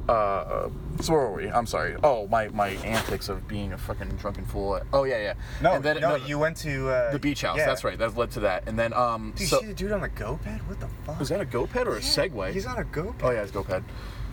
[0.07, 0.69] Uh,
[1.01, 1.49] so where were we?
[1.51, 1.95] I'm sorry.
[2.03, 4.79] Oh, my, my antics of being a fucking drunken fool.
[4.91, 5.33] Oh yeah, yeah.
[5.61, 7.57] no, and then, no, you went to uh, the beach house.
[7.57, 7.67] yeah.
[7.67, 7.95] That's right.
[7.97, 8.67] That led to that.
[8.67, 10.67] And then um, so you see the dude on the GoPed?
[10.67, 11.19] What the fuck?
[11.19, 12.53] was that a GoPed or a Segway?
[12.53, 13.21] He's on a GoPed.
[13.21, 13.83] Oh yeah, it's GoPed.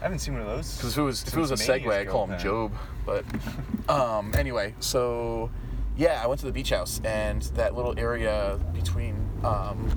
[0.01, 0.77] I haven't seen one of those.
[0.77, 2.39] Because if it was if it was a Mania's Segway, I call him.
[2.39, 2.73] Job.
[3.05, 3.25] But
[3.89, 5.51] um, anyway, so
[5.97, 9.89] yeah, I went to the beach house and that little area between um,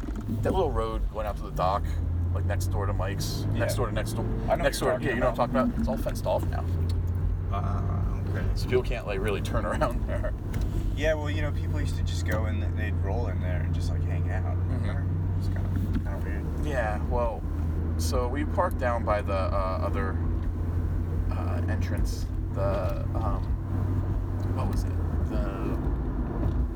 [0.41, 1.83] that little road going out to the dock,
[2.33, 4.99] like next door to Mike's, next door to next door, I know next what door.
[5.01, 5.79] you're Yeah, you know what I'm talking about.
[5.79, 6.63] It's all fenced off now,
[7.51, 7.81] Uh,
[8.29, 8.45] okay.
[8.55, 10.33] so people can't like really turn around there.
[10.95, 13.73] Yeah, well, you know, people used to just go and they'd roll in there and
[13.73, 14.43] just like hang out.
[14.55, 14.81] Mhm.
[14.81, 15.05] Remember?
[15.39, 16.45] It's kind of kind of weird.
[16.65, 17.41] Yeah, well,
[17.99, 20.17] so we parked down by the uh, other
[21.31, 22.25] uh, entrance.
[22.53, 23.43] The um,
[24.55, 25.29] what was it?
[25.29, 25.77] The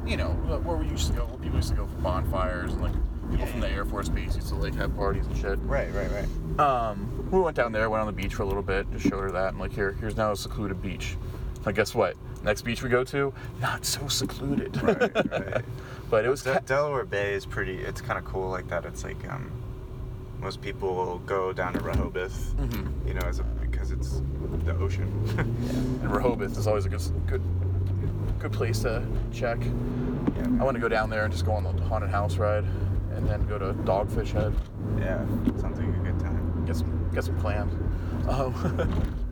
[0.09, 0.29] you know
[0.63, 1.25] where we used to go.
[1.41, 2.93] People used to go for bonfires and like
[3.31, 3.69] people Yeah, from the.
[3.69, 5.57] Air Force Base used to like have parties and shit.
[5.63, 6.59] Right, right, right.
[6.59, 9.21] Um, we went down there, went on the beach for a little bit, just showed
[9.21, 11.15] her that, and like here, here's now a secluded beach.
[11.65, 12.15] Like guess what?
[12.43, 14.81] Next beach we go to, not so secluded.
[14.83, 14.99] Right,
[15.31, 15.65] right.
[16.09, 16.43] but it was.
[16.43, 17.77] De- ca- Delaware Bay is pretty.
[17.79, 18.83] It's kind of cool like that.
[18.85, 19.49] It's like um,
[20.43, 23.07] most people go down to Rehoboth, Mhm.
[23.07, 24.21] you know, as a, because it's
[24.65, 25.07] the ocean.
[26.03, 27.41] And Rehoboth is always a good, good,
[28.39, 29.57] good place to check.
[29.63, 32.65] yeah, I want to go down there and just go on the haunted house ride,
[33.15, 34.53] and then go to Dogfish Head.
[34.99, 35.19] yeah,
[35.61, 36.65] sounds like a good time.
[36.65, 37.73] Get some, get some plans.
[38.27, 38.53] Um,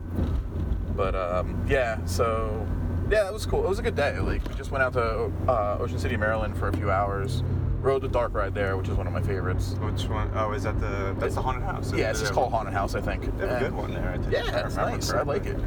[0.96, 2.66] but um, yeah, so
[3.10, 3.64] yeah, that was cool.
[3.64, 4.18] It was a good day.
[4.18, 7.42] Like we just went out to uh, Ocean City, Maryland, for a few hours.
[7.82, 9.74] Rode the dark ride there, which is one of my favorites.
[9.80, 10.30] Which one?
[10.36, 11.16] Oh, is that the?
[11.18, 11.92] That's the haunted house.
[11.92, 13.24] Yeah, it's just called Haunted House, I think.
[13.38, 14.08] They have a good one there.
[14.08, 14.32] I think.
[14.32, 15.10] Yeah, I it's nice.
[15.10, 15.58] I like it.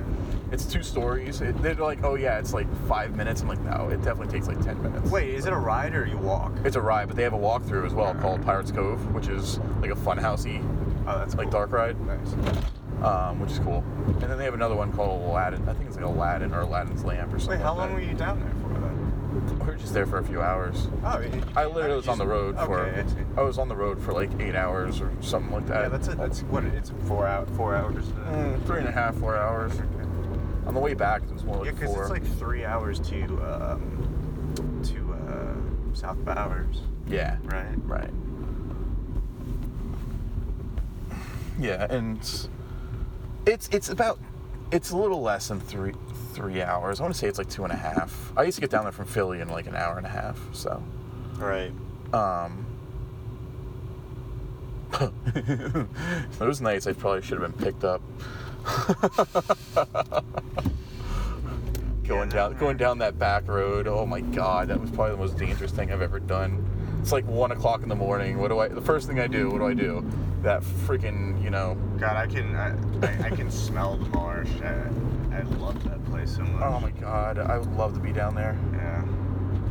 [0.51, 1.41] It's two stories.
[1.41, 3.41] It, they're like, oh yeah, it's like five minutes.
[3.41, 5.11] I'm like, no, it definitely takes like ten minutes.
[5.11, 6.53] Wait, is it a ride or you walk?
[6.63, 9.59] It's a ride, but they have a walkthrough as well called Pirates Cove, which is
[9.81, 10.63] like a fun housey,
[11.07, 11.51] Oh, that's like cool.
[11.51, 12.33] dark ride, Nice.
[13.03, 13.83] um, which is cool.
[14.07, 15.67] And then they have another one called Aladdin.
[15.67, 17.59] I think it's like Aladdin or Aladdin's Lamp or something.
[17.59, 18.53] Wait, how like long were you down there?
[19.35, 20.87] We were just there for a few hours.
[21.03, 22.79] Oh, you- I literally was on the road for.
[22.79, 23.05] Okay,
[23.37, 23.41] I.
[23.41, 25.83] Was on the road for like eight hours or something like that.
[25.83, 26.17] Yeah, that's it.
[26.17, 28.05] That's what it's four out four hours.
[28.25, 29.73] uh, Mm, three and a half, four hours.
[29.73, 29.83] Okay.
[30.67, 32.01] On the way back, it was more like Yeah, because four.
[32.03, 37.75] it's like three hours to um, to uh, South Bowers, yeah, right?
[37.85, 38.09] Right.
[41.59, 42.17] Yeah, and
[43.45, 44.19] it's it's about
[44.71, 45.93] it's a little less than three
[46.33, 46.99] three hours.
[46.99, 48.33] I want to say it's like two and a half.
[48.35, 50.37] I used to get down there from Philly in like an hour and a half.
[50.53, 50.83] So,
[51.37, 51.71] Right.
[52.13, 52.65] um,
[56.39, 58.01] those nights I probably should have been picked up.
[62.07, 63.87] going down that- going down that back road.
[63.87, 66.65] Oh my god, that was probably the most dangerous thing I've ever done.
[67.01, 68.37] It's like one o'clock in the morning.
[68.39, 68.67] What do I?
[68.67, 69.49] The first thing I do.
[69.49, 70.03] What do I do?
[70.45, 71.75] That freaking you know.
[71.97, 74.47] God, I can I, I, I can smell the marsh.
[74.61, 76.61] I, I love that place so much.
[76.61, 78.55] Oh my god, I would love to be down there.
[78.71, 79.03] Yeah.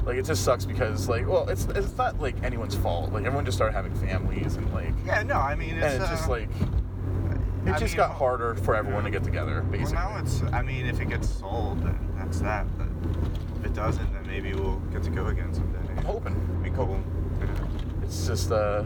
[0.05, 3.13] Like it just sucks because like well it's it's not like anyone's fault.
[3.13, 5.23] Like everyone just started having families and like Yeah.
[5.23, 8.57] No, I mean it's, and it's just uh, like it I just mean, got harder
[8.57, 9.95] for everyone to get together basically.
[9.95, 10.43] Well, now it's.
[10.53, 12.67] I mean, if it gets sold, then that's that.
[12.77, 12.89] But
[13.61, 15.79] if it doesn't, then maybe we'll get to go again someday.
[15.97, 16.35] I'm hoping.
[16.65, 17.01] Be cool.
[17.39, 17.47] Yeah.
[18.03, 18.85] It's just uh,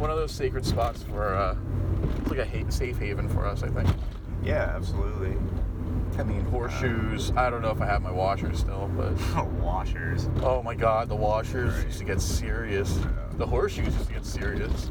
[0.00, 1.54] one of those sacred spots for uh,
[2.20, 3.62] it's like a ha- safe haven for us.
[3.62, 3.88] I think.
[4.42, 5.36] Yeah, absolutely.
[6.18, 7.30] I mean, horseshoes.
[7.36, 9.12] I don't know if I have my washers still, but
[9.60, 10.28] Washers.
[10.42, 11.86] oh my god, the washers Right.
[11.86, 12.98] used to get serious.
[12.98, 13.08] Yeah.
[13.36, 14.90] The horseshoes used to get serious.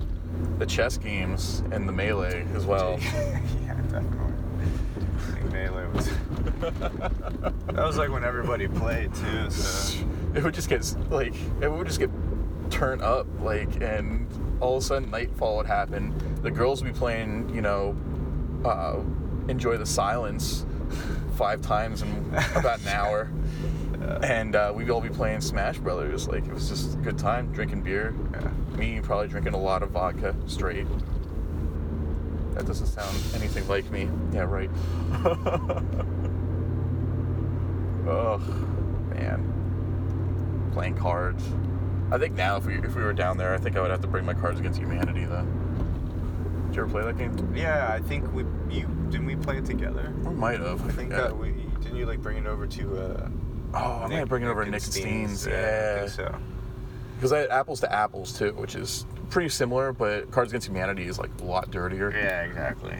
[0.60, 3.00] The chess games and the melee as well.
[3.02, 3.40] yeah,
[3.90, 4.34] definitely.
[5.18, 6.08] I think melee was.
[6.60, 9.50] that was like when everybody played too.
[9.50, 10.06] So
[10.36, 12.12] it would just get like it would just get
[12.70, 14.28] turned up like and
[14.60, 16.14] all of a sudden nightfall would happen.
[16.42, 17.96] The girls would be playing you know
[18.66, 19.00] uh,
[19.48, 20.66] enjoy the silence
[21.36, 23.32] five times in about an hour.
[24.24, 26.28] And uh, we'd all be playing smash brothers.
[26.28, 28.14] Like it was just a good time drinking beer.
[28.34, 28.50] Yeah.
[28.78, 30.88] me probably drinking a lot of vodka straight.
[32.54, 34.10] That doesn't sound anything like me.
[34.34, 34.70] Yeah right.
[38.08, 38.40] Oh
[39.14, 40.70] man.
[40.74, 41.44] Playing cards
[42.12, 44.02] i think now if we if we were down there i think i would have
[44.02, 45.46] to bring my cards against humanity though
[46.68, 48.44] did you ever play that game Yeah, I think we
[48.74, 50.14] you didn't we play it together?
[50.24, 51.52] we might have I think that we
[51.82, 53.30] didn't you like bring it over to uh
[53.74, 56.36] oh i might bring it over to nick Steen's yeah I think so.
[57.16, 61.06] because I had apples to apples too which is pretty similar but cards against humanity
[61.06, 62.96] is like a lot dirtier Yeah, exactly.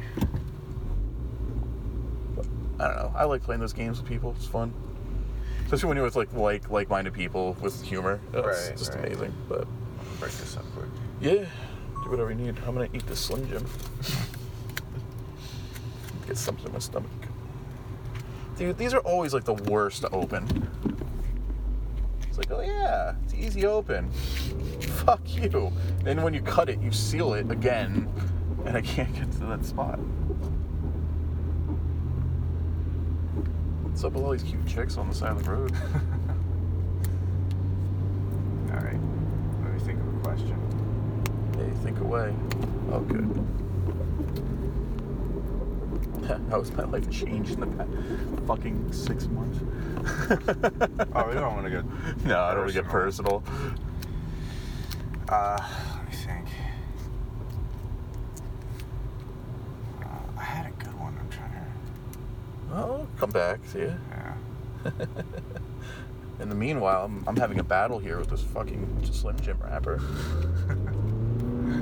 [2.80, 3.14] I don't know.
[3.16, 4.34] I like playing those games with people.
[4.38, 4.74] It's fun,
[5.70, 8.20] especially when you're with like like like-minded people with humor.
[8.34, 9.06] It's Right, just right.
[9.06, 9.32] amazing.
[9.48, 9.68] But
[10.20, 10.88] Break this up quick.
[11.22, 11.46] yeah,
[12.04, 12.58] do whatever you need.
[12.66, 13.64] I'm gonna eat this Slim Jim.
[16.28, 17.12] Get something in my stomach.
[18.58, 20.68] Dude, these are always like the worst to open.
[22.28, 24.10] It's like, oh yeah, it's easy open.
[24.82, 25.72] Fuck you.
[26.04, 28.12] Then when you cut it, you seal it again,
[28.66, 30.00] and I can't get to that spot.
[34.00, 35.74] What's up with all these cute chicks on the side of the road?
[38.72, 38.98] All right.
[39.62, 40.56] Let me think of a question.
[41.58, 42.34] Hey, think away.
[42.94, 43.46] Oh, good.
[46.50, 47.90] How has my life changed in the past
[48.48, 49.60] fucking six months?
[51.14, 51.84] Oh, we don't want to go.
[52.24, 53.44] no, I don't want to get personal.
[55.30, 55.60] Let
[56.10, 56.48] me think.
[60.02, 61.18] Uh, I had a good one.
[61.20, 61.66] I'm trying to.
[62.72, 63.94] Oh, come back, see ya.
[64.12, 64.92] Yeah.
[66.40, 70.00] In the meanwhile, I'm, I'm having a battle here with this fucking Slim Jim wrapper.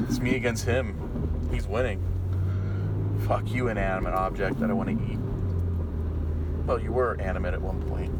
[0.10, 1.48] it's me against him.
[1.52, 2.02] He's winning.
[3.28, 5.20] Fuck you, inanimate object that I want to eat.
[6.66, 8.12] Well, you were animate at one point.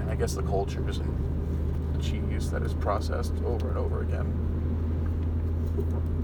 [0.00, 4.32] And I guess the cultures and the cheese that is processed over and over again.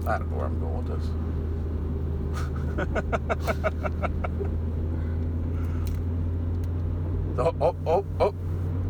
[0.07, 0.87] I don't know where I'm going with
[3.97, 4.13] this.
[7.37, 8.33] oh, oh, oh, oh.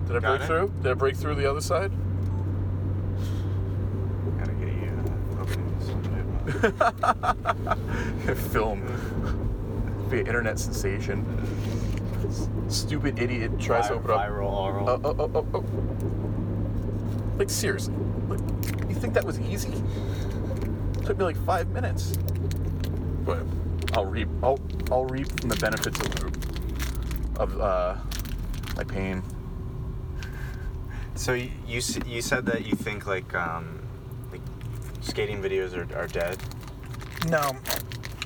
[0.07, 0.45] Did I Got break it?
[0.47, 0.71] through?
[0.81, 1.91] Did I break through the other side?
[4.39, 4.91] Gotta get you
[5.37, 5.73] uh, opening
[8.51, 8.79] Film.
[10.09, 11.25] Be an internet sensation.
[12.69, 14.19] Stupid idiot tries to open up.
[14.21, 14.87] Viral.
[14.87, 15.63] Oh, oh, oh, oh, oh.
[17.37, 17.93] Like seriously,
[18.27, 18.39] like,
[18.89, 19.71] you think that was easy?
[21.05, 22.17] took me like five minutes.
[23.25, 23.39] But
[23.93, 24.27] I'll reap.
[24.43, 24.59] I'll
[24.91, 26.15] I'll reap from the benefits of
[27.39, 27.95] of uh,
[28.77, 29.23] my pain.
[31.15, 33.81] So you you, you said that you think like um
[34.31, 34.41] like
[35.01, 36.37] skating videos are, are dead.
[37.27, 37.57] No,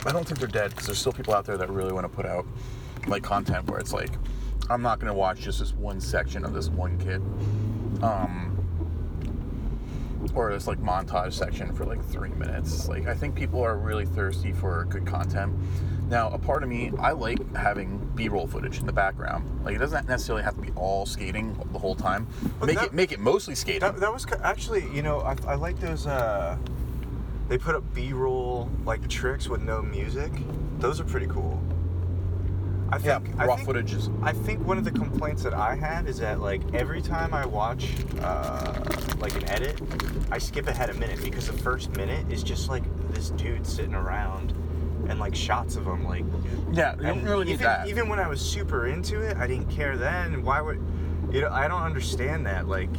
[0.05, 2.09] I don't think they're dead because there's still people out there that really want to
[2.09, 2.45] put out
[3.07, 4.11] like content where it's like,
[4.69, 7.21] I'm not gonna watch just this one section of this one kid,
[8.03, 8.57] um,
[10.35, 12.89] or this like montage section for like three minutes.
[12.89, 15.53] Like I think people are really thirsty for good content.
[16.11, 19.47] Now, a part of me, I like having B-roll footage in the background.
[19.63, 22.27] Like it doesn't necessarily have to be all skating the whole time.
[22.59, 23.79] But make that- it make it mostly skating.
[23.79, 26.57] That, that was actually you know I, I like those uh
[27.47, 30.33] they put up B-roll like tricks with no music.
[30.79, 31.61] Those are pretty cool.
[32.89, 35.53] I yeah, think I raw think, footage is I think one of the complaints that
[35.53, 37.87] I have is that like every time I watch
[38.19, 38.73] uh,
[39.19, 39.79] like an edit,
[40.29, 42.83] I skip ahead a minute because the first minute is just like
[43.13, 44.53] this dude sitting around
[45.11, 46.05] and like shots of them.
[46.05, 46.25] like.
[46.71, 46.95] yeah.
[46.95, 47.87] You don't really need even, that.
[47.87, 50.43] Even when I was super into it, I didn't care then.
[50.43, 50.81] Why would
[51.31, 51.49] you know?
[51.51, 52.67] I don't understand that.
[52.67, 52.89] Like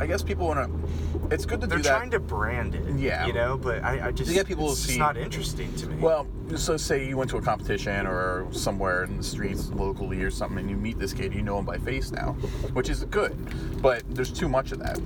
[0.00, 1.34] I guess people want to.
[1.34, 1.88] It's good to they're do that.
[1.88, 2.96] They're trying to brand it.
[2.96, 3.26] Yeah.
[3.26, 5.86] You know, but I, I just get people to it's just see- not interesting to
[5.86, 5.96] me.
[5.96, 10.30] Well, so say you went to a competition or somewhere in the streets locally or
[10.30, 12.32] something, and you meet this kid, you know him by face now,
[12.72, 13.36] which is good.
[13.80, 14.98] But there's too much of that.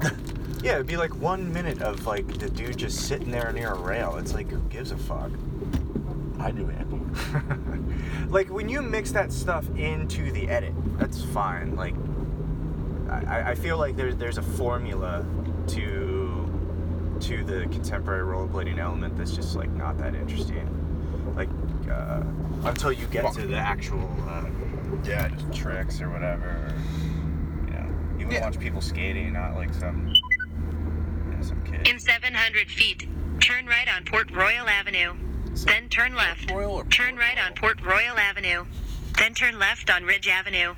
[0.62, 3.78] Yeah, it'd be like one minute of like the dude just sitting there near a
[3.80, 4.16] rail.
[4.18, 5.32] It's like, who gives a fuck?
[6.42, 8.30] I do, it.
[8.30, 11.76] like when you mix that stuff into the edit, that's fine.
[11.76, 11.94] Like,
[13.08, 15.24] I, I feel like there's there's a formula
[15.68, 20.68] to to the contemporary rollerblading element that's just like not that interesting.
[21.36, 21.48] Like
[21.90, 22.22] uh,
[22.64, 24.46] until you get to the actual uh,
[25.04, 26.46] yeah just tricks or whatever.
[26.46, 26.74] Or,
[27.66, 27.86] you know,
[28.18, 28.40] you would Yeah.
[28.44, 30.08] watch people skating, not like some
[31.28, 31.86] you know, some kid.
[31.86, 33.06] In 700 feet,
[33.40, 35.14] turn right on Port Royal Avenue.
[35.54, 36.48] Then turn left.
[36.48, 38.64] Turn right on Port Royal Avenue.
[39.18, 40.74] Then turn left on Ridge Avenue.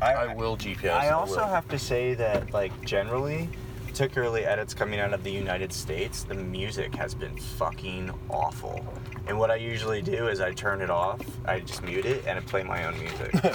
[0.00, 0.90] I will GPS.
[0.90, 1.46] I I also will.
[1.46, 3.48] have to say that, like, generally,
[3.86, 8.84] particularly edits coming out of the United States, the music has been fucking awful.
[9.26, 12.38] And what I usually do is I turn it off, I just mute it, and
[12.38, 13.34] I play my own music.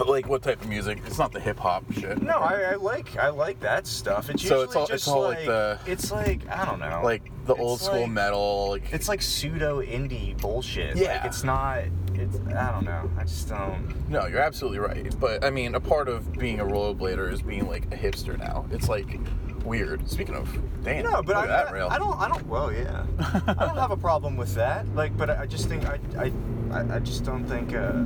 [0.00, 1.02] But like what type of music?
[1.06, 2.22] It's not the hip hop shit.
[2.22, 4.30] no, I, I like I like that stuff.
[4.30, 6.78] It's So usually it's all- just it's all like like the- it's like I don't
[6.80, 8.70] know, like the It's old school like- metal.
[8.70, 10.96] Like It's like pseudo indie bullshit.
[10.96, 11.16] Yeah.
[11.18, 11.82] like, it's not.
[12.14, 13.10] It's I don't know.
[13.18, 13.94] I just don't.
[14.08, 15.14] no, you're absolutely right.
[15.20, 18.64] But I mean, a part of being a rollerblader is being like a hipster now.
[18.70, 19.18] It's like
[19.66, 20.08] weird.
[20.08, 20.48] Speaking of,
[20.82, 21.88] damn, No, but look I, at that rail.
[21.90, 22.18] I don't.
[22.18, 22.46] I don't.
[22.46, 23.04] Well, yeah.
[23.18, 24.88] I don't have a problem with that.
[24.94, 25.98] Like, but I just think I.
[26.18, 26.32] I.
[26.72, 27.74] I, I just don't think.
[27.74, 28.04] Uh,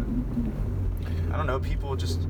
[1.34, 1.58] I don't know.
[1.58, 2.20] People just.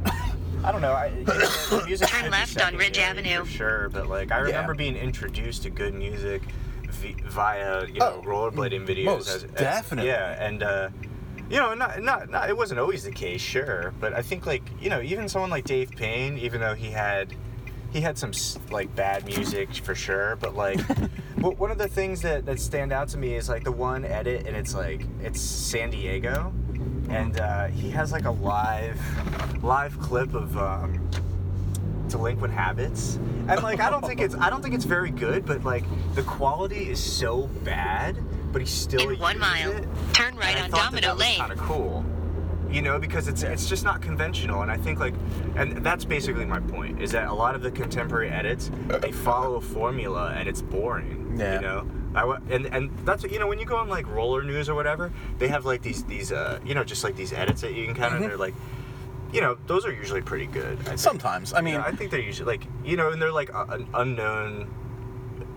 [0.65, 0.93] I don't know.
[0.93, 1.11] I,
[1.87, 3.45] music Turn left on Ridge Avenue.
[3.45, 4.77] For sure, but like I remember Yeah.
[4.79, 6.41] being introduced to good music
[6.89, 9.05] vi- via you know Oh, rollerblading videos.
[9.05, 10.11] most definitely.
[10.11, 10.63] Yeah, and.
[10.63, 10.89] uh
[11.51, 14.63] you know, not, not, not, it wasn't always the case, sure, but I think like,
[14.81, 17.35] you know, even someone like Dave Payne, even though he had,
[17.93, 18.33] he had some
[18.71, 20.81] like bad music for sure, but like,
[21.37, 24.47] one of the things that that stand out to me is like the one edit,
[24.47, 26.51] and it's like it's San Diego,
[27.09, 29.01] and uh, he has like a live,
[29.63, 30.57] live clip of.
[30.59, 31.01] Um,
[32.09, 33.17] delinquent habits
[33.49, 35.83] and like i don't think it's i don't think it's very good but like
[36.15, 38.17] the quality is so bad
[38.53, 39.89] but he still In one uses mile, it.
[40.13, 41.39] turn right And I on thought that Domino that was Lane.
[41.39, 42.05] kind of cool
[42.71, 45.15] you know because it's it's just not conventional and i think like
[45.57, 49.55] and that's basically my point is that a lot of the contemporary edits they follow
[49.57, 51.55] a formula and it's boring Yeah.
[51.55, 54.69] you know I, and and that's you know when you go on like roller news
[54.69, 57.75] or whatever they have like these these uh you know just like these edits that
[57.75, 58.29] you can kind of Mhm.
[58.29, 58.55] they're like
[59.33, 60.95] you know those are usually pretty good I.
[60.97, 64.69] Sometimes, I mean, I think they're usually like you know, and they're like uh, unknown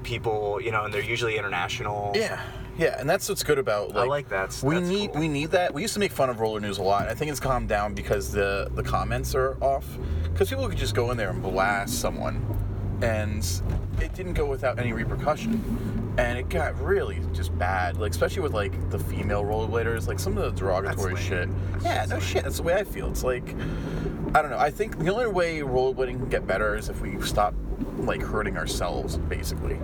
[0.04, 2.12] people, you know, and they're usually international.
[2.16, 2.42] yeah,
[2.78, 4.10] yeah, and that's what's good about I like.
[4.10, 4.60] like that.
[4.64, 5.22] we That's need cool.
[5.22, 5.74] we need that.
[5.74, 7.08] We used to make fun of roller news a lot.
[7.08, 9.86] I think it's calmed down because the the comments are off.
[10.34, 12.44] Because people could just go in there and blast someone,
[13.02, 13.44] and
[14.02, 15.97] it didn't go without any repercussion.
[16.18, 20.36] And it got really just bad, like especially with like the female rollerbladers, like some
[20.38, 21.48] of the derogatory shit.
[21.84, 22.44] Yeah, no shit.
[22.44, 23.10] That's the way I feel.
[23.10, 23.48] It's like
[24.34, 24.58] I don't know.
[24.58, 27.54] I think the only way rollerblading can get better is if we stop
[28.00, 29.80] like hurting ourselves, basically.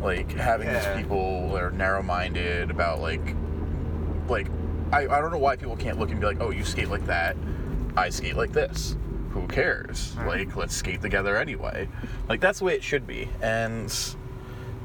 [0.00, 0.94] Like having Yeah.
[0.94, 3.34] these people that are narrow-minded about like,
[4.28, 4.46] like
[4.92, 7.06] I, I don't know why people can't look and be like, oh, you skate like
[7.06, 7.36] that,
[7.96, 8.96] I skate like this.
[9.30, 10.14] Who cares?
[10.18, 10.46] Right.
[10.46, 11.88] Like, let's skate together anyway.
[12.28, 13.92] Like that's the way it should be, and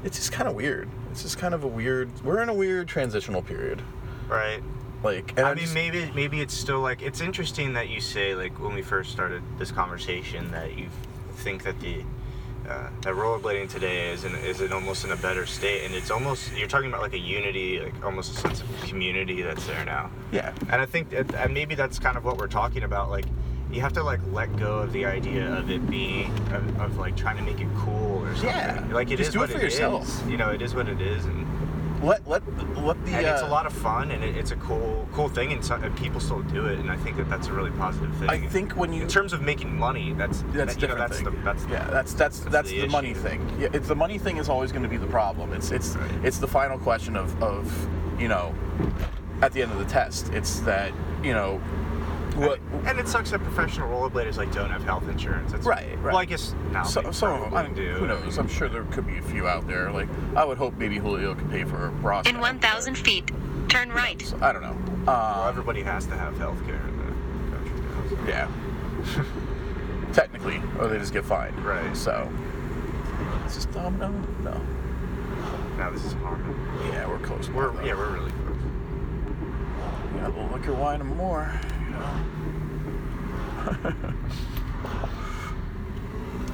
[0.04, 0.88] it's just kind of weird.
[1.10, 2.08] It's just kind of a weird.
[2.24, 3.82] We're in a weird transitional period.
[4.28, 4.62] right.
[5.00, 8.00] Like, and I I'm mean, just- maybe maybe it's still like it's interesting that you
[8.00, 10.88] say like when we first started this conversation that you
[11.36, 12.02] think that the
[12.68, 16.10] uh, that rollerblading today is in is in almost in a better state, and it's
[16.10, 19.84] almost you're talking about like a unity, like almost a sense of community that's there
[19.84, 20.10] now.
[20.32, 23.08] yeah, And I think, that, and maybe that's kind of what we're talking about.
[23.08, 23.24] Like,
[23.72, 27.16] you have to like let go of the idea of it being of, of like
[27.16, 28.48] trying to make it cool or something.
[28.48, 30.04] Yeah, like it just is do it what for yourself.
[30.04, 30.26] is.
[30.28, 31.46] You know, it is what it is, and,
[32.02, 32.42] let let
[32.78, 33.12] let the.
[33.12, 35.64] and it's a uh, lot of fun, and it, it's a cool cool thing, and,
[35.64, 38.30] so, and people still do it, and I think that that's a really positive thing.
[38.30, 41.20] I think when you in terms of making money, that's that's that, you know, that's
[41.22, 43.46] the that's the- yeah, that's that's that's that's, the the, money thing.
[43.58, 45.52] Yeah, it's the money thing is always going to be the problem.
[45.52, 46.10] It's it's Right.
[46.24, 47.88] it's the final question of of
[48.20, 48.54] you know,
[49.42, 50.28] at the end of the test.
[50.32, 50.92] It's that
[51.22, 51.60] you know,
[52.38, 55.52] what And, and it sucks that professional rollerbladers like don't have health insurance.
[55.52, 56.04] That's, Right, right.
[56.04, 57.54] Well, I guess now so, they some of them.
[57.54, 57.92] I mean, do.
[57.94, 58.38] Who knows?
[58.38, 59.90] I'm sure there could be a few out there.
[59.90, 62.26] Like I would hope maybe Julio could pay for Ross.
[62.28, 63.30] In 1,000 feet,
[63.68, 64.20] turn right.
[64.22, 64.76] So, I don't know.
[65.06, 68.08] Well, Um, everybody has to have health care in the country now.
[68.08, 69.24] so- yeah.
[70.12, 71.58] Technically, or they just get fined.
[71.64, 71.96] Right.
[71.96, 72.30] So.
[73.44, 74.08] It's just domino.
[74.42, 74.52] No.
[74.52, 74.60] No.
[75.76, 76.54] Now this is Harmon.
[76.92, 77.48] Yeah, we're close.
[77.50, 78.56] We're yeah, we're really close.
[80.16, 81.52] Yeah, a little liquor, wine, and more.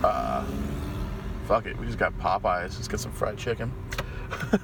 [0.03, 0.45] Uh,
[1.47, 1.79] fuck it.
[1.79, 2.75] We just got Popeyes.
[2.75, 3.73] Let's get some fried chicken.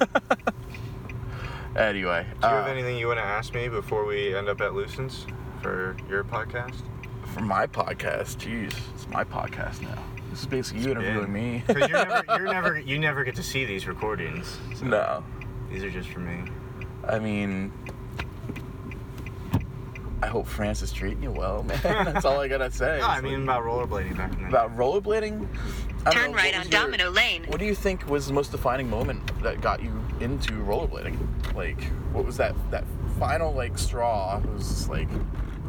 [1.76, 4.60] anyway, Do you have uh, anything you want to ask me before we end up
[4.60, 5.24] at Lucens
[5.62, 6.82] for your podcast?
[7.34, 10.02] for my podcast, jeez, it's my podcast now.
[10.30, 11.62] This is basically you interviewing me.
[11.66, 14.58] Because you're never, you're never, you never get to see these recordings.
[14.74, 15.24] so no,
[15.70, 16.50] These are just for me.
[17.08, 17.72] I mean,
[20.22, 21.80] I hope France is treating you well, man.
[21.82, 22.98] That's all I gotta say.
[23.00, 25.46] No, I It's mean like- about rollerblading back in the about rollerblading
[26.06, 27.44] I Turn know, right on your- Domino Lane.
[27.48, 31.54] What do you think was the most defining moment that got you into rollerblading?
[31.54, 32.84] Like, what was that that
[33.18, 34.38] final like straw?
[34.42, 35.08] It was just like,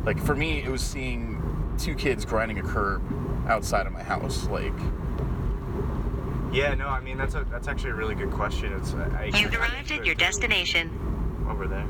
[0.03, 1.41] like for me, it was seeing
[1.77, 3.01] two kids grinding a curb
[3.47, 4.47] outside of my house.
[4.47, 4.73] Like,
[6.53, 8.73] Yeah, no, I mean that's a that's actually a really good question.
[8.73, 11.45] It's I, I You've got arrived into at your through- destination.
[11.49, 11.85] over there.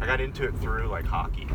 [0.00, 1.46] I got into it through like hockey,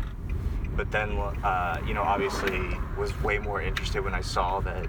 [0.76, 2.60] but then uh, you know obviously
[2.98, 4.86] was way more interested when I saw that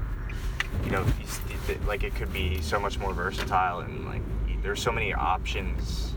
[0.83, 1.05] you know
[1.85, 4.21] like it could be so much more versatile and like
[4.61, 6.13] there's so many options.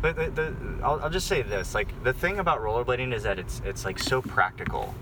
[0.00, 3.38] But the, the, I'll, I'll just say this: like the thing about rollerblading is that
[3.38, 4.94] it's it's like so practical.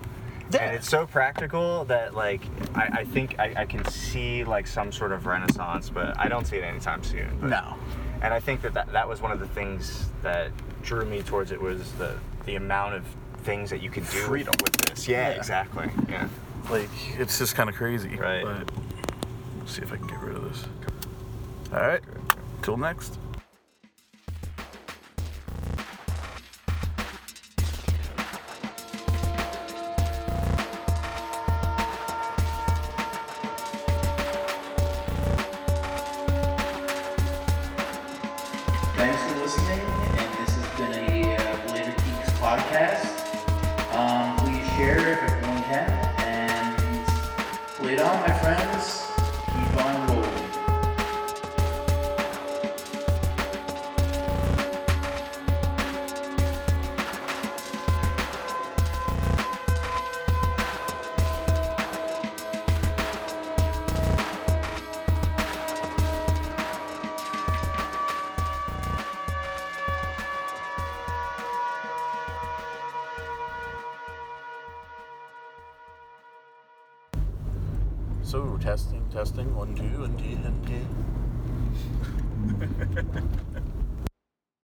[0.60, 2.40] And it's so practical that like
[2.74, 6.46] I, I think I, I can see like some sort of renaissance, but I don't
[6.46, 7.36] see it anytime soon.
[7.40, 7.74] But, no.
[8.22, 10.52] and I think that, that that was one of the things that
[10.82, 13.04] drew me towards it was the the amount of
[13.46, 14.54] things that you could do Freedom.
[14.62, 15.08] with this.
[15.08, 15.36] Yeah, Yeah.
[15.36, 15.88] exactly.
[16.08, 16.28] Yeah.
[16.68, 18.16] Like, it's just kind of crazy.
[18.16, 18.42] Right.
[18.44, 18.68] But
[19.60, 20.64] let's see if I can get rid of this.
[21.72, 22.00] All right.
[22.62, 23.18] Till next.